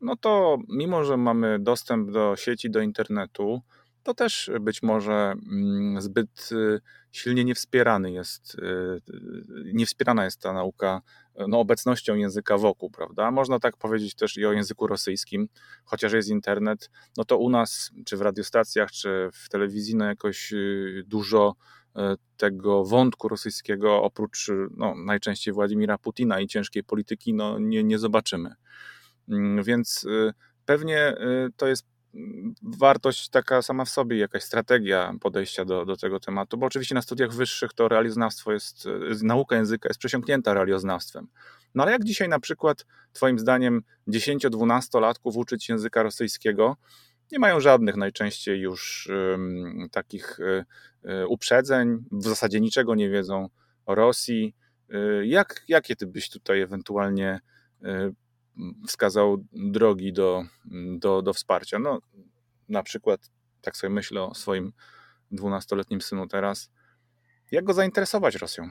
[0.00, 3.62] no to mimo, że mamy dostęp do sieci, do internetu,
[4.04, 6.80] to też być może mm, zbyt y,
[7.12, 9.00] silnie niewspierany jest, y,
[9.74, 11.00] niewspierana jest ta nauka
[11.48, 13.30] no, obecnością języka wokół, prawda?
[13.30, 15.48] Można tak powiedzieć też i o języku rosyjskim,
[15.84, 20.52] chociaż jest internet, no to u nas, czy w radiostacjach, czy w telewizji, no jakoś
[20.52, 21.54] y, dużo
[22.36, 28.54] tego wątku rosyjskiego, oprócz no, najczęściej Władimira Putina i ciężkiej polityki, no, nie, nie zobaczymy.
[29.28, 30.06] Mm, więc
[30.66, 31.14] pewnie
[31.56, 31.86] to jest
[32.62, 37.02] wartość taka sama w sobie, jakaś strategia podejścia do, do tego tematu, bo oczywiście na
[37.02, 38.88] studiach wyższych to realiznawstwo jest,
[39.22, 41.28] nauka języka jest przesiąknięta realiznawstwem.
[41.74, 46.76] No ale jak dzisiaj na przykład, Twoim zdaniem, 10-12-latków uczyć języka rosyjskiego,
[47.32, 53.48] nie mają żadnych najczęściej już um, takich um, uprzedzeń, w zasadzie niczego nie wiedzą
[53.86, 54.54] o Rosji.
[55.22, 57.40] Jak, jakie ty byś tutaj ewentualnie
[58.86, 60.44] wskazał drogi do,
[60.98, 61.78] do, do wsparcia.
[61.78, 61.98] No,
[62.68, 64.72] na przykład, tak sobie myślę o swoim
[65.30, 66.70] dwunastoletnim synu teraz,
[67.50, 68.68] jak go zainteresować Rosją?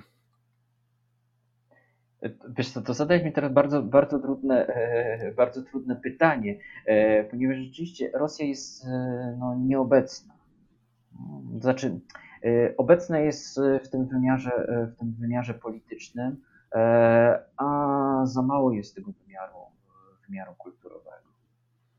[2.58, 7.58] Wiesz co, to zadałeś mi teraz bardzo, bardzo, trudne, e, bardzo trudne pytanie, e, ponieważ
[7.58, 10.34] rzeczywiście Rosja jest e, no, nieobecna.
[11.60, 12.00] Znaczy,
[12.78, 16.42] obecna jest w tym wymiarze, w tym wymiarze politycznym,
[17.58, 19.56] a za mało jest tego wymiaru
[20.34, 21.34] wymiaru kulturowego.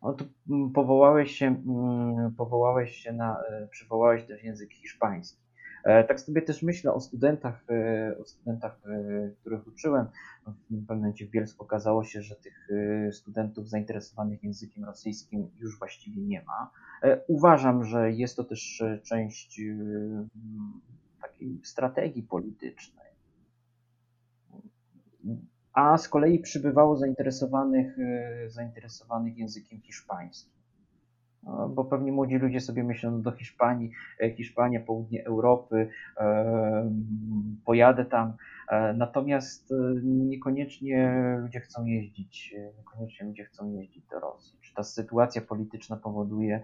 [0.03, 0.17] No
[0.51, 5.45] mm, powołałeś się, mm, powołałeś się na, e, przywołałeś też język hiszpański.
[5.85, 8.81] E, tak sobie też myślę o studentach, e, o studentach,
[9.41, 10.07] których uczyłem.
[10.47, 12.69] W pewnym momencie w Bielsku okazało się, że tych
[13.13, 16.71] studentów zainteresowanych językiem rosyjskim już właściwie nie ma.
[17.27, 19.61] Uważam, że jest to też część
[21.21, 23.05] takiej strategii politycznej
[25.75, 30.55] a z kolei przybywało zainteresowanych, e, zainteresowanych językiem hiszpańskim.
[31.43, 36.91] No, bo pewnie młodzi ludzie sobie myślą no do Hiszpanii, e, Hiszpania, południe Europy, e,
[37.65, 38.33] pojadę tam.
[38.95, 44.59] Natomiast niekoniecznie ludzie chcą jeździć, niekoniecznie ludzie chcą jeździć do Rosji.
[44.61, 46.63] Czy ta sytuacja polityczna powoduje,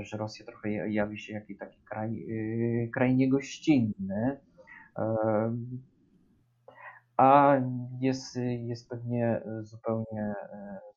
[0.00, 2.26] że Rosja trochę jawi się jako taki kraj,
[2.94, 4.40] kraj niegościnny
[7.16, 7.56] a
[8.00, 10.34] jest, jest pewnie zupełnie,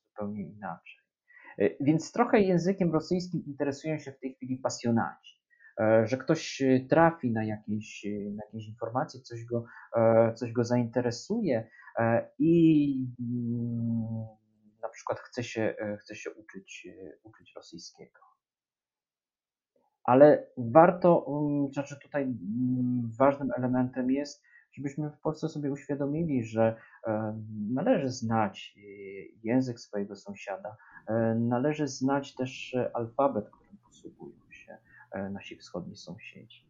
[0.08, 1.00] zupełnie inaczej.
[1.80, 5.40] Więc trochę językiem rosyjskim interesują się w tej chwili pasjonaci.
[6.04, 8.06] Że ktoś trafi na jakieś,
[8.36, 9.66] na jakieś informacje, coś go,
[10.36, 11.68] coś go zainteresuje
[12.40, 14.28] i mm,
[14.82, 16.88] na przykład chce się, chce się uczyć,
[17.24, 18.20] uczyć rosyjskiego.
[20.04, 24.44] Ale warto, mm, znaczy tutaj mm, ważnym elementem jest,
[24.80, 26.76] żebyśmy w Polsce sobie uświadomili, że
[27.08, 28.82] e, należy znać e,
[29.44, 34.78] język swojego sąsiada, e, należy znać też alfabet, którym posługują się
[35.32, 36.66] nasi wschodni sąsiedzi.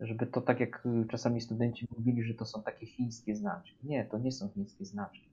[0.00, 3.78] Żeby to tak jak czasami studenci mówili, że to są takie chińskie znaczki.
[3.82, 5.30] Nie, to nie są chińskie znaczki.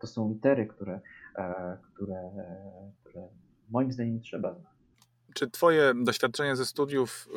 [0.00, 1.00] To są litery, które,
[1.82, 2.30] które,
[3.04, 3.28] które
[3.70, 4.72] moim zdaniem trzeba znać.
[5.34, 7.28] Czy Twoje doświadczenie ze studiów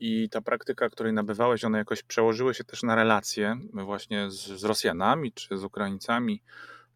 [0.00, 4.64] i ta praktyka, której nabywałeś, one jakoś przełożyły się też na relacje właśnie z, z
[4.64, 6.42] Rosjanami czy z Ukraińcami?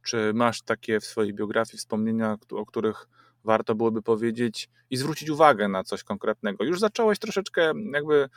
[0.03, 3.09] Czy masz takie w swojej biografii wspomnienia, o których
[3.45, 6.65] warto byłoby powiedzieć i zwrócić uwagę na coś konkretnego.
[6.65, 8.29] Już zacząłeś troszeczkę jakby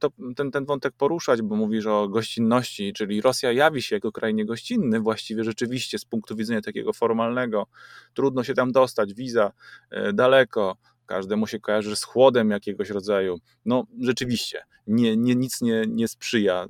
[0.00, 4.34] to, ten, ten wątek poruszać, bo mówisz o gościnności, czyli Rosja jawi się jako kraj
[4.34, 7.66] niegościnny, właściwie rzeczywiście z punktu widzenia takiego formalnego.
[8.14, 9.52] Trudno się tam dostać, wiza
[9.90, 10.76] e, daleko,
[11.12, 13.38] każdemu się kojarzy z chłodem jakiegoś rodzaju.
[13.64, 16.66] No rzeczywiście, nie, nie, nic nie, nie sprzyja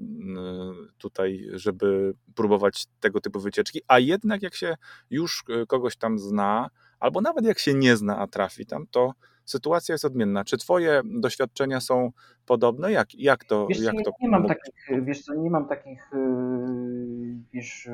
[0.98, 4.74] tutaj, żeby próbować tego typu wycieczki, a jednak jak się
[5.10, 9.12] już e, kogoś tam zna, albo nawet jak się nie zna, a trafi tam, to
[9.44, 10.44] sytuacja jest odmienna.
[10.44, 12.12] Czy twoje doświadczenia są
[12.46, 12.92] podobne?
[12.92, 16.10] Jak, jak to, wiesz, jak nie, to nie mam takich, wiesz co, nie mam takich
[16.12, 17.88] yy, wiesz,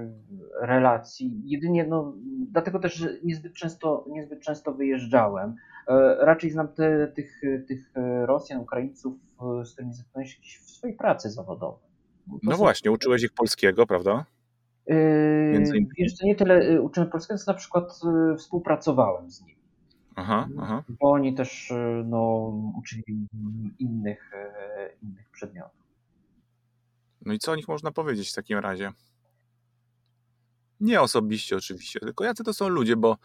[0.61, 1.43] relacji.
[1.45, 2.15] Jedynie no,
[2.51, 5.55] dlatego też, niezbyt często, niezbyt często wyjeżdżałem.
[5.89, 7.93] E, raczej znam te, tych, tych
[8.25, 9.15] Rosjan, Ukraińców,
[9.65, 11.89] z którymi zetknąłem się w swojej pracy zawodowej.
[12.43, 14.25] No, właśnie, uczyłeś ich polskiego, prawda?
[14.87, 15.65] Yy,
[15.99, 18.01] wiesz, to nie tyle uczyłem polskiego, co na przykład
[18.39, 19.58] współpracowałem z nimi.
[20.21, 20.85] Aha, aha.
[20.89, 21.73] bo oni też
[22.05, 23.29] no, uczyli
[23.79, 24.31] innych,
[25.03, 25.81] innych przedmiotów.
[27.27, 28.93] No i co o nich można powiedzieć w takim razie?
[30.81, 33.17] Nie osobiście oczywiście, tylko jacy to są ludzie, bo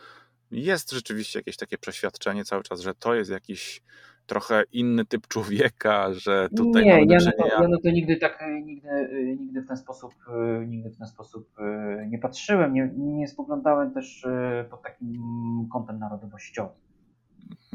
[0.51, 3.82] jest rzeczywiście jakieś takie przeświadczenie cały czas, że to jest jakiś
[4.25, 8.43] trochę inny typ człowieka, że tutaj nie, ja na, to, ja na to nigdy tak
[8.63, 8.89] nigdy,
[9.39, 10.13] nigdy w ten sposób
[10.67, 11.56] nigdy w ten sposób
[12.08, 14.27] nie patrzyłem, nie, nie spoglądałem też
[14.69, 15.21] pod takim
[15.71, 16.83] kątem narodowościowym.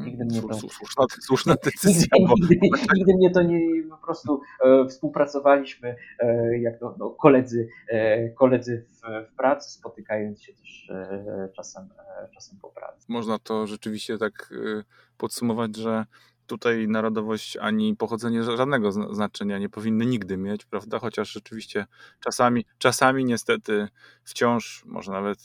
[0.05, 0.53] Nigdy mnie to...
[0.53, 2.07] Słuszna, słuszna decyzja.
[2.13, 2.35] Nigdy, bo...
[2.49, 8.85] nigdy, nigdy, mnie to nie, po prostu e, współpracowaliśmy e, jak no, koledzy, e, koledzy
[8.89, 11.89] w, w, pracy, spotykając się też e, czasem,
[12.23, 13.05] e, czasem po pracy.
[13.07, 14.83] Można to rzeczywiście tak e,
[15.17, 16.05] podsumować, że
[16.47, 20.99] tutaj narodowość ani pochodzenie żadnego znaczenia nie powinny nigdy mieć, prawda?
[20.99, 21.85] Chociaż rzeczywiście
[22.19, 23.87] czasami, czasami niestety
[24.23, 25.39] wciąż, może nawet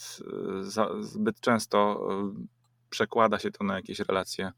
[1.01, 2.09] zbyt często
[2.95, 4.53] przekłada się to na jakieś relacje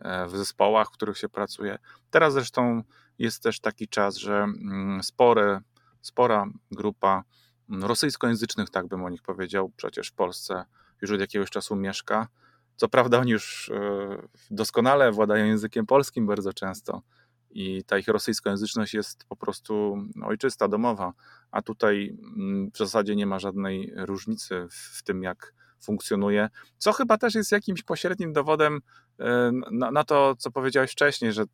[0.00, 1.78] e, w zespołach, w których się pracuje.
[2.10, 2.82] Teraz zresztą
[3.18, 5.60] jest też taki czas, że mm, spore,
[6.02, 7.24] spora grupa
[7.70, 10.64] mm, rosyjskojęzycznych, tak bym o nich powiedział, przecież w Polsce
[11.02, 12.28] już od jakiegoś czasu mieszka.
[12.76, 17.02] Co prawda oni już e, doskonale władają językiem polskim bardzo często
[17.50, 21.12] i ta ich rosyjskojęzyczność jest po prostu ojczysta, domowa,
[21.50, 27.18] a tutaj mm, w zasadzie nie ma żadnej różnicy w tym, jak funkcjonuje, co chyba
[27.18, 28.80] też jest jakimś pośrednim dowodem
[29.20, 31.44] e, na, na to, co powiedziałeś wcześniej, że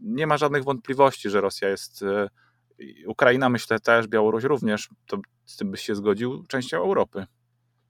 [0.00, 2.28] nie ma żadnych wątpliwości, że Rosja jest, e,
[3.06, 7.26] Ukraina myślę też, Białoruś również, to z tym byś się zgodził, częścią Europy.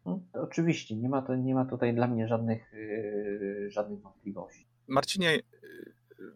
[0.07, 4.66] No, oczywiście, nie ma, to, nie ma tutaj dla mnie żadnych, yy, żadnych wątpliwości.
[4.87, 5.38] Marcinie,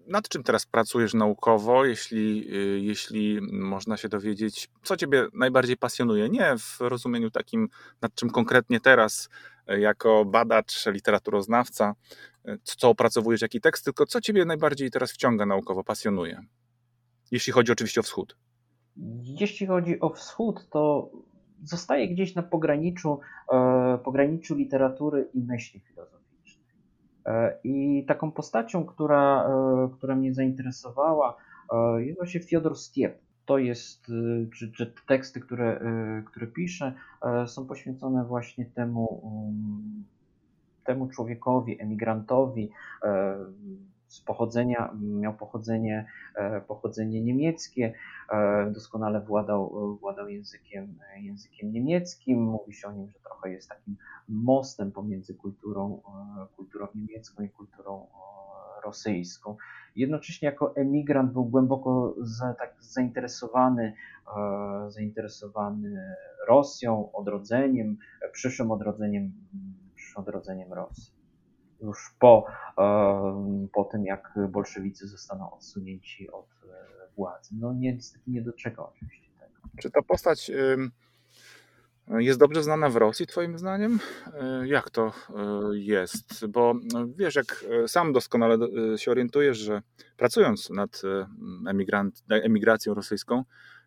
[0.07, 6.29] nad czym teraz pracujesz naukowo, jeśli, y, jeśli można się dowiedzieć, co Ciebie najbardziej pasjonuje?
[6.29, 7.69] Nie w rozumieniu takim,
[8.01, 9.29] nad czym konkretnie teraz,
[9.71, 11.95] y, jako badacz, literaturoznawca,
[12.49, 16.43] y, co opracowujesz, jaki tekst, tylko co Ciebie najbardziej teraz wciąga naukowo, pasjonuje?
[17.31, 18.37] Jeśli chodzi oczywiście o wschód.
[19.23, 21.11] Jeśli chodzi o wschód, to
[21.63, 23.21] zostaje gdzieś na pograniczu,
[23.53, 26.22] e, pograniczu literatury i myśli filozoficznej.
[27.27, 31.37] E, I taką postacią, która, e, która mnie zainteresowała,
[31.73, 33.19] e, jest właśnie Fiodor Stiep.
[33.47, 34.07] To jest,
[34.55, 35.81] czy, czy teksty, które,
[36.27, 36.95] które pisze,
[37.47, 40.05] są poświęcone właśnie temu, mm,
[40.85, 42.71] temu człowiekowi, emigrantowi
[44.13, 46.07] z pochodzenia, miał pochodzenie,
[46.69, 47.95] pochodzenie niemieckie,
[48.71, 52.43] doskonale władał, władał językiem, językiem niemieckim.
[52.43, 53.97] Mówi się o nim, że trochę jest takim
[54.29, 56.03] mostem pomiędzy kulturą,
[56.57, 58.07] kulturą niemiecką i kulturą
[58.85, 59.57] rosyjską.
[59.97, 63.95] Jednocześnie jako emigrant był głęboko za, tak zainteresowany,
[64.89, 66.17] zainteresowany
[66.49, 67.97] Rosją, odrodzeniem,
[68.33, 69.33] przyszłym odrodzeniem,
[69.95, 71.22] przyszłym odrodzeniem Rosji.
[71.83, 72.47] Już po,
[73.73, 77.55] po tym, jak bolszewicy zostaną odsunięci od e, władzy.
[77.59, 79.61] No niestety nie doczekał oczywiście tego.
[79.81, 80.51] Czy ta postać
[82.09, 83.99] jest dobrze znana w Rosji, Twoim zdaniem?
[84.35, 85.13] E, jak to e,
[85.73, 86.47] jest?
[86.47, 88.59] Bo no, wiesz, jak sam doskonale
[88.97, 89.83] się orientujesz, że
[90.17, 91.03] pracując nad
[91.69, 93.45] emigrant, emigracją rosyjską,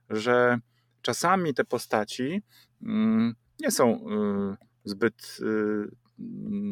[0.09, 0.59] że
[1.01, 2.43] czasami te postaci
[2.81, 3.99] mm, nie są
[4.83, 5.39] zbyt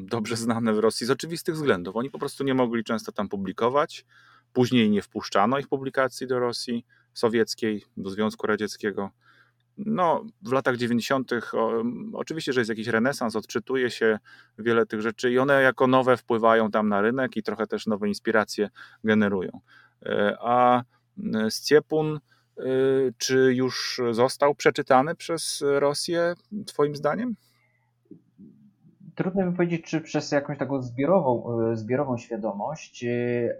[0.06, 1.96] dobrze znane w Rosji z oczywistych względów.
[1.96, 4.06] Oni po prostu nie mogli często tam publikować.
[4.54, 9.12] Później nie wpuszczano ich publikacji do Rosji sowieckiej, do Związku Radzieckiego
[9.78, 11.32] no, w latach 90.
[11.54, 14.20] O, oczywiście, że jest jakiś renesans, odczytuje się
[14.60, 18.08] wiele tych rzeczy i one jako nowe wpływają tam na rynek i trochę też nowe
[18.08, 18.70] inspiracje
[19.04, 19.60] generują.
[20.06, 20.84] E, a
[21.50, 22.20] Sciepun,
[22.58, 22.62] e,
[23.18, 26.34] czy już został przeczytany przez Rosję,
[26.66, 27.36] Twoim zdaniem?
[29.16, 33.06] Trudno mi powiedzieć, czy przez jakąś taką zbiorową, e, zbiorową świadomość,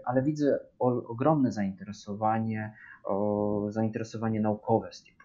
[0.04, 2.74] ale widzę ogromne zainteresowanie,
[3.70, 5.24] zainteresowanie naukowe Stiepuna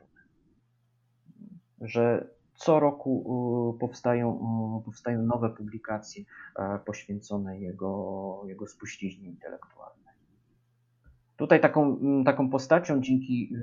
[1.82, 4.40] że co roku powstają,
[4.86, 6.24] powstają nowe publikacje
[6.60, 10.00] e, poświęcone jego, jego spuściźnie intelektualnej.
[11.38, 13.56] Tutaj taką, taką postacią, dzięki,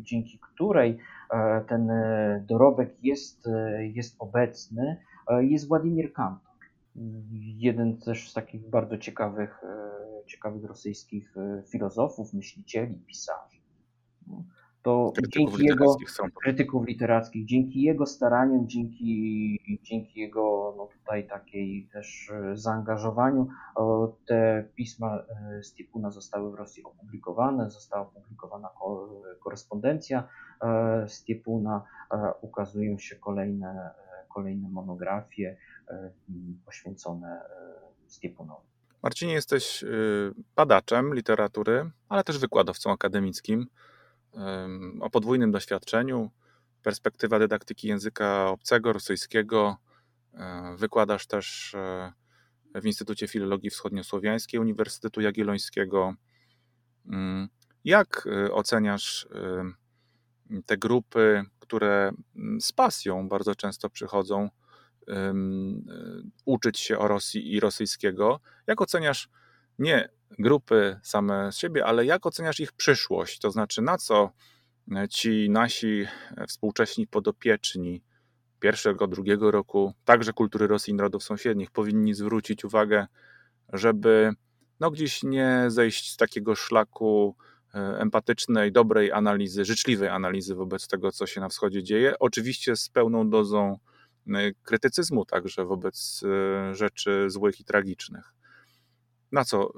[0.00, 0.98] dzięki której
[1.30, 3.48] e, ten e, dorobek jest,
[3.80, 4.96] jest obecny,
[5.40, 6.48] jest Władimir Kantor.
[7.56, 9.60] Jeden też z takich bardzo ciekawych,
[10.26, 11.34] ciekawych rosyjskich
[11.66, 13.58] filozofów, myślicieli, pisarzy
[14.82, 15.96] to dzięki jego
[16.42, 23.48] krytyków literackich, dzięki jego staraniom, dzięki, dzięki jego no tutaj takiej też e, zaangażowaniu,
[24.26, 28.68] te pisma e, Stipuna zostały w Rosji opublikowane, została opublikowana
[29.44, 30.28] korespondencja
[30.62, 31.84] e, Stipuna,
[32.40, 33.90] ukazują się kolejne,
[34.38, 35.56] kolejne monografie
[36.66, 37.40] poświęcone
[38.06, 38.68] Stiepunowi.
[39.02, 39.84] Marcinie, jesteś
[40.56, 43.66] badaczem literatury, ale też wykładowcą akademickim
[45.00, 46.30] o podwójnym doświadczeniu.
[46.82, 49.76] Perspektywa dydaktyki języka obcego, rosyjskiego.
[50.76, 51.76] Wykładasz też
[52.74, 56.14] w Instytucie Filologii Wschodniosłowiańskiej Uniwersytetu Jagiellońskiego.
[57.84, 59.28] Jak y, oceniasz y,
[60.66, 64.48] te grupy, które mm, z pasją bardzo często przychodzą
[65.08, 65.12] y,
[66.44, 68.40] uczyć się o Rosji i rosyjskiego?
[68.66, 69.28] Jak oceniasz
[69.78, 73.38] nie grupy same z siebie, ale jak oceniasz ich przyszłość?
[73.38, 74.30] To znaczy, na co
[75.10, 76.06] ci nasi
[76.48, 78.02] współcześni podopieczni
[78.60, 83.06] pierwszego, drugiego roku, także kultury Rosji i narodów sąsiednich, powinni zwrócić uwagę,
[83.72, 84.32] żeby
[84.80, 87.36] no gdzieś nie zejść z takiego szlaku
[87.74, 92.18] empatycznej, dobrej analizy, życzliwej analizy wobec tego, co się na wschodzie dzieje.
[92.18, 93.78] Oczywiście z pełną dozą
[94.28, 98.34] e, krytycyzmu także wobec e, rzeczy złych i tragicznych.
[99.32, 99.72] Na co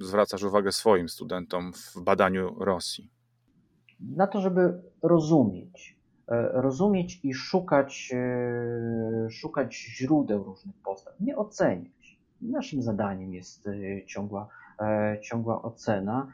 [0.00, 3.10] zwracasz uwagę swoim studentom w badaniu Rosji?
[4.00, 5.96] Na to, żeby rozumieć,
[6.52, 8.12] rozumieć i szukać,
[9.30, 12.18] szukać źródeł różnych postaw, nie oceniać.
[12.40, 13.68] Naszym zadaniem jest
[14.06, 14.48] ciągła,
[15.20, 16.32] ciągła ocena,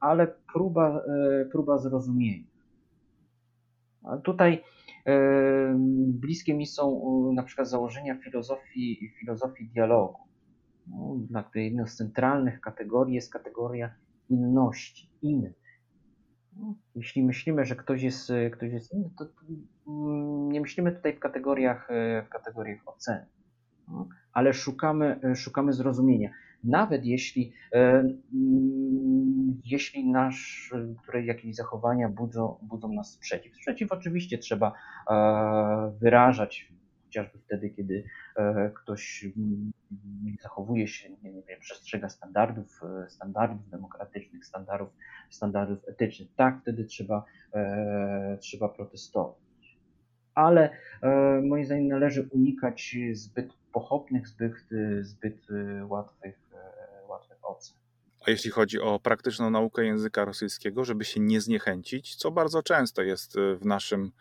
[0.00, 1.02] ale próba,
[1.52, 2.44] próba zrozumienia.
[4.24, 4.62] Tutaj
[6.06, 10.20] bliskie mi są na przykład założenia filozofii, filozofii dialogu,
[11.30, 13.94] no, jedną z centralnych kategorii jest kategoria
[14.30, 15.54] inności, inny.
[16.56, 19.32] No, jeśli myślimy, że ktoś jest, ktoś jest inny, to, to
[20.48, 21.88] nie myślimy tutaj w kategoriach,
[22.26, 23.26] w kategoriach oceny,
[23.88, 26.30] no, ale szukamy, szukamy zrozumienia.
[26.64, 28.08] Nawet jeśli, e,
[29.64, 33.56] jeśli nasz, które jakieś zachowania budzą, budzą nas sprzeciw.
[33.56, 34.72] Sprzeciw oczywiście trzeba
[35.10, 36.72] e, wyrażać,
[37.04, 38.04] chociażby wtedy, kiedy
[38.36, 39.26] e, ktoś
[40.42, 44.88] zachowuje się, nie, nie wiem, przestrzega standardów, standardów demokratycznych, standardów,
[45.30, 46.28] standardów etycznych.
[46.36, 47.24] Tak, wtedy trzeba,
[48.40, 49.36] trzeba protestować.
[50.34, 50.70] Ale
[51.42, 54.54] moim zdaniem należy unikać zbyt pochopnych, zbyt,
[55.00, 55.46] zbyt
[55.88, 56.51] łatwych,
[58.26, 63.02] A jeśli chodzi o praktyczną naukę języka rosyjskiego, żeby się nie zniechęcić, co bardzo często
[63.02, 64.12] jest w naszym,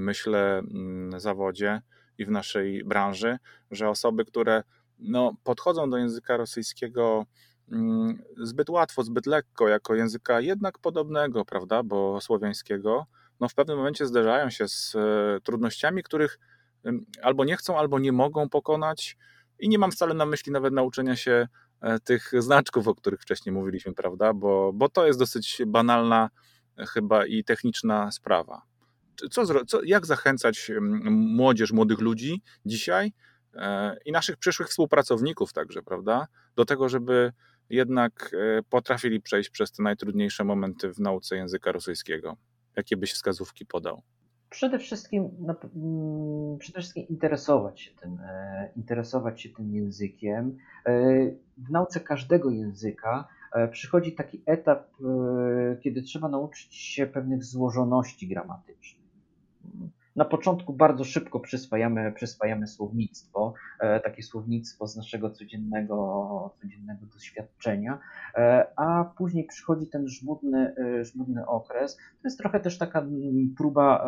[0.00, 1.82] myślę, mm, zawodzie
[2.18, 3.38] i w naszej branży,
[3.70, 4.62] że osoby, które
[4.98, 7.26] no, podchodzą do języka rosyjskiego
[7.72, 13.06] mm, zbyt łatwo, zbyt lekko, jako języka jednak podobnego, prawda, bo słowiańskiego,
[13.40, 16.38] no w pewnym momencie zderzają się z e, trudnościami, których
[17.22, 19.16] albo nie chcą, albo nie mogą pokonać.
[19.58, 21.48] I nie mam wcale na myśli nawet nauczenia się
[22.04, 26.30] tych znaczków, o których wcześniej mówiliśmy, prawda, bo, bo to jest dosyć banalna
[26.78, 28.62] e, chyba i techniczna sprawa.
[29.30, 30.70] Co, co, jak zachęcać
[31.10, 33.12] młodzież, młodych ludzi dzisiaj
[33.56, 36.26] E, i naszych przyszłych współpracowników także, prawda?
[36.56, 37.32] Do tego, żeby
[37.70, 42.36] jednak e, potrafili przejść przez te najtrudniejsze momenty w nauce języka rosyjskiego.
[42.76, 44.02] Jakie byś wskazówki podał?
[44.54, 45.30] Przede wszystkim,
[45.76, 50.56] mm, przede wszystkim interesować się tym, e, interesować się tym językiem.
[51.58, 53.28] W nauce każdego języka
[53.70, 54.90] przychodzi taki etap,
[55.80, 59.04] kiedy trzeba nauczyć się pewnych złożoności gramatycznych
[60.16, 67.98] na początku bardzo szybko przyswajamy, przyswajamy słownictwo, e, takie słownictwo z naszego codziennego, codziennego doświadczenia,
[68.34, 71.96] e, a później przychodzi ten żmudny, e, żmudny okres.
[71.96, 74.04] To jest trochę też taka mm, próba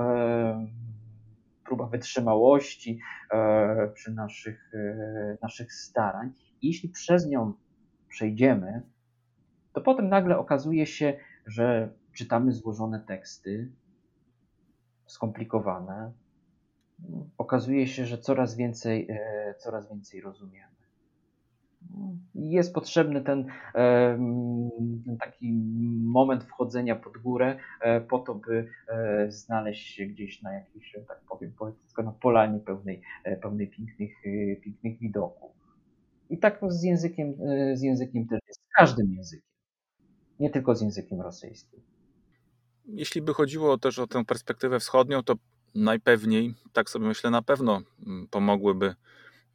[1.64, 3.00] próba wytrzymałości
[3.94, 4.72] przy naszych,
[5.42, 6.32] naszych starań.
[6.62, 7.52] I jeśli przez nią
[8.08, 8.82] przejdziemy,
[9.72, 11.14] to potem nagle okazuje się,
[11.46, 13.68] że czytamy złożone teksty,
[15.06, 16.12] skomplikowane,
[17.38, 20.76] okazuje się, że coraz więcej, e, coraz więcej rozumiemy.
[22.34, 25.52] Jest potrzebny ten, ten, taki
[26.04, 31.20] moment wchodzenia pod górę e, po to, by e, znaleźć się gdzieś na jakiejś, tak
[31.28, 31.52] powiem,
[32.04, 33.02] na polanie pełnej,
[33.42, 34.12] pełnej pięknych,
[34.62, 35.52] pięknych widoków.
[36.30, 37.34] I tak z językiem,
[37.74, 39.50] z językiem też jest, z każdym językiem,
[40.40, 41.80] nie tylko z językiem rosyjskim.
[42.86, 45.34] Jeśli by chodziło też o tę perspektywę wschodnią, to
[45.74, 48.94] najpewniej, tak sobie myślę, na pewno mm, pomogłyby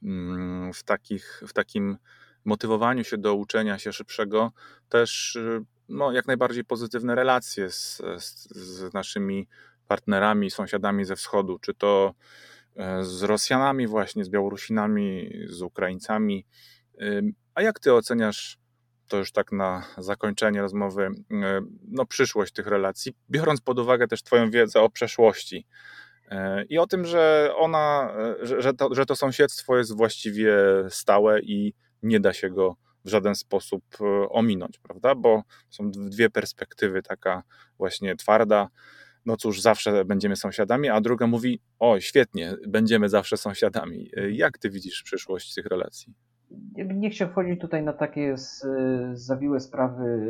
[0.04, 1.98] mm, w, takich, w takim
[2.46, 4.52] motywowaniu się do uczenia się szybszego
[4.90, 9.48] też y, no, jak najbardziej pozytywne relacje z, z, z naszymi
[9.88, 12.14] partnerami, sąsiadami ze wschodu, czy to
[12.76, 16.46] e, z Rosjanami właśnie, z Białorusinami, z Ukraińcami.
[17.56, 18.61] A jak ty oceniasz
[19.12, 24.24] to już tak na zakończenie rozmowy, e, no przyszłość tych relacji, biorąc pod uwagę też
[24.24, 25.66] Twoją wiedzę o przeszłości
[26.32, 30.56] E, I o tym, że ona, e, że, to, że to sąsiedztwo jest właściwie
[30.90, 33.84] stałe i nie da się go w żaden sposób
[34.30, 35.16] ominąć, prawda?
[35.16, 37.44] Bo są dwie perspektywy, taka
[37.78, 38.68] właśnie twarda,
[39.26, 44.12] no cóż, zawsze będziemy sąsiadami, a druga mówi, o świetnie, będziemy zawsze sąsiadami.
[44.32, 46.14] Jak ty widzisz przyszłość tych relacji?
[46.96, 48.36] Nie chcę wchodzić tutaj na takie
[49.14, 50.28] zawiłe sprawy,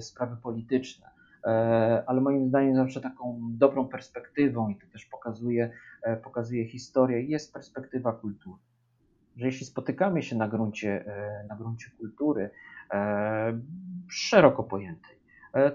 [0.00, 1.12] sprawy polityczne
[1.44, 5.70] E, ale moim zdaniem zawsze taką dobrą perspektywą i to też pokazuje,
[6.02, 8.58] e, pokazuje historię, jest perspektywa kultury.
[9.36, 12.50] Że jeśli spotykamy się na gruncie, e, na gruncie kultury
[14.08, 15.16] szeroko pojętej,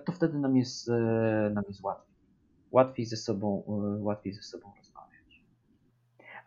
[0.06, 0.92] to wtedy nam jest,
[1.52, 2.16] nam jest łatwiej.
[2.72, 3.64] Łatwiej ze sobą,
[4.00, 4.87] łatwiej ze sobą rozmawiać.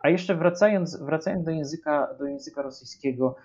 [0.03, 3.35] A jeszcze wracając, wracając do, języka, do języka rosyjskiego,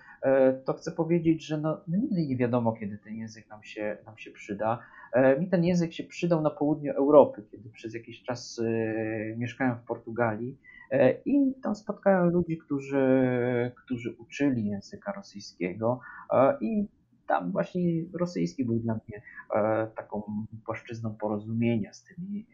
[0.65, 4.17] to chcę powiedzieć, że no, no nigdy nie wiadomo, kiedy ten język nam się, nam
[4.17, 4.79] się przyda.
[5.13, 9.75] E, mi ten język się przydał na południu Europy, kiedy przez jakiś czas e, mieszkałem
[9.75, 10.57] w Portugalii
[10.91, 13.05] e, i tam spotkałem ludzi, którzy,
[13.75, 15.99] którzy uczyli języka rosyjskiego
[16.61, 16.87] i
[17.27, 17.81] tam właśnie
[18.13, 19.21] rosyjski był dla mnie
[19.95, 20.23] taką
[20.65, 22.45] płaszczyzną porozumienia z tymi,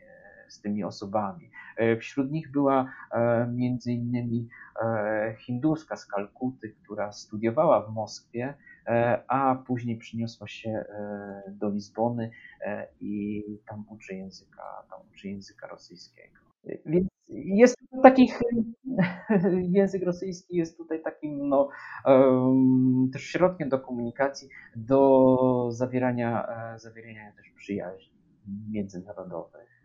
[0.47, 1.51] z tymi osobami.
[1.99, 2.93] Wśród nich była
[3.53, 4.47] między innymi
[5.37, 8.53] hinduska z Kalkuty, która studiowała w Moskwie
[8.87, 12.31] E, a później przyniosła się e, do Lizbony
[12.61, 16.39] e, i tam uczy języka, tam uczy języka rosyjskiego.
[16.85, 18.39] Więc jest takich,
[19.77, 21.69] język rosyjski jest tutaj takim no,
[23.13, 28.13] też środkiem do komunikacji, do zawierania, zawierania też przyjaźni
[28.71, 29.82] międzynarodowych.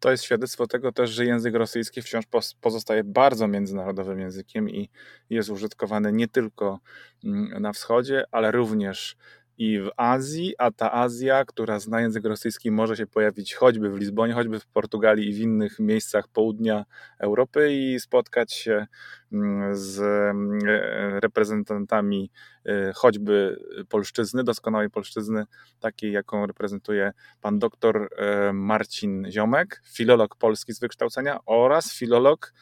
[0.00, 2.24] To jest świadectwo tego też, że język rosyjski wciąż
[2.60, 4.90] pozostaje bardzo międzynarodowym językiem i
[5.30, 6.80] jest użytkowany nie tylko
[7.24, 9.16] mm, na wschodzie, ale również
[9.58, 13.96] i w Azji, a ta Azja, która zna język rosyjski, może się pojawić choćby w
[13.96, 16.84] Lizbonie, choćby w Portugalii i w innych miejscach południa
[17.18, 18.86] Europy i spotkać się
[19.32, 20.60] mm, z mm,
[21.20, 22.30] reprezentantami
[22.66, 25.44] e, choćby polszczyzny, doskonałej polszczyzny,
[25.80, 32.52] takiej jaką reprezentuje pan doktor e, Marcin Ziomek, filolog polski z wykształcenia oraz filolog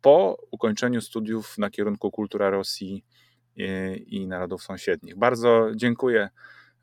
[0.00, 3.04] po ukończeniu studiów na kierunku kultura Rosji
[4.06, 5.16] i narodów sąsiednich.
[5.16, 6.28] Bardzo dziękuję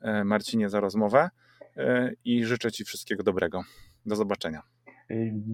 [0.00, 1.30] e, Marcinie za rozmowę
[1.76, 3.62] e, i życzę Ci wszystkiego dobrego.
[4.06, 4.62] Do zobaczenia.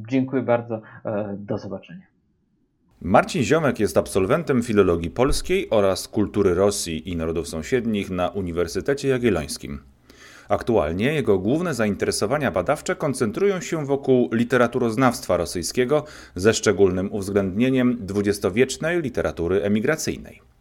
[0.08, 0.82] Dziękuję bardzo.
[1.04, 2.06] E, do zobaczenia.
[3.00, 9.80] Marcin Ziomek jest absolwentem filologii polskiej oraz kultury Rosji i narodów sąsiednich na Uniwersytecie Jagiellońskim.
[10.48, 16.04] Aktualnie jego główne zainteresowania badawcze koncentrują się wokół literaturoznawstwa rosyjskiego
[16.34, 20.51] ze szczególnym uwzględnieniem dwudziestowiecznej literatury emigracyjnej.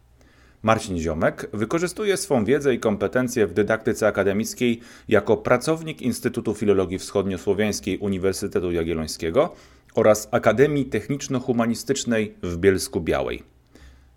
[0.62, 7.98] Marcin Ziomek wykorzystuje swą wiedzę i kompetencje w dydaktyce akademickiej jako pracownik Instytutu Filologii Wschodniosłowiańskiej
[7.98, 9.54] Uniwersytetu Jagiellońskiego
[9.94, 13.42] oraz Akademii Techniczno-Humanistycznej w Bielsku Białej.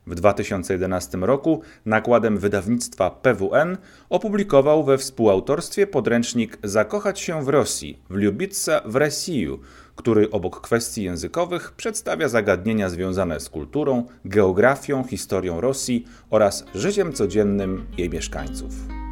[0.08, 3.78] W 2011 roku nakładem wydawnictwa PWN
[4.10, 9.60] opublikował we współautorstwie podręcznik Zakochać się w Rosji, w Lubica w Rosiju,
[9.96, 17.86] który obok kwestii językowych przedstawia zagadnienia związane z kulturą, geografią, historią Rosji oraz życiem codziennym
[17.98, 19.05] jej mieszkańców.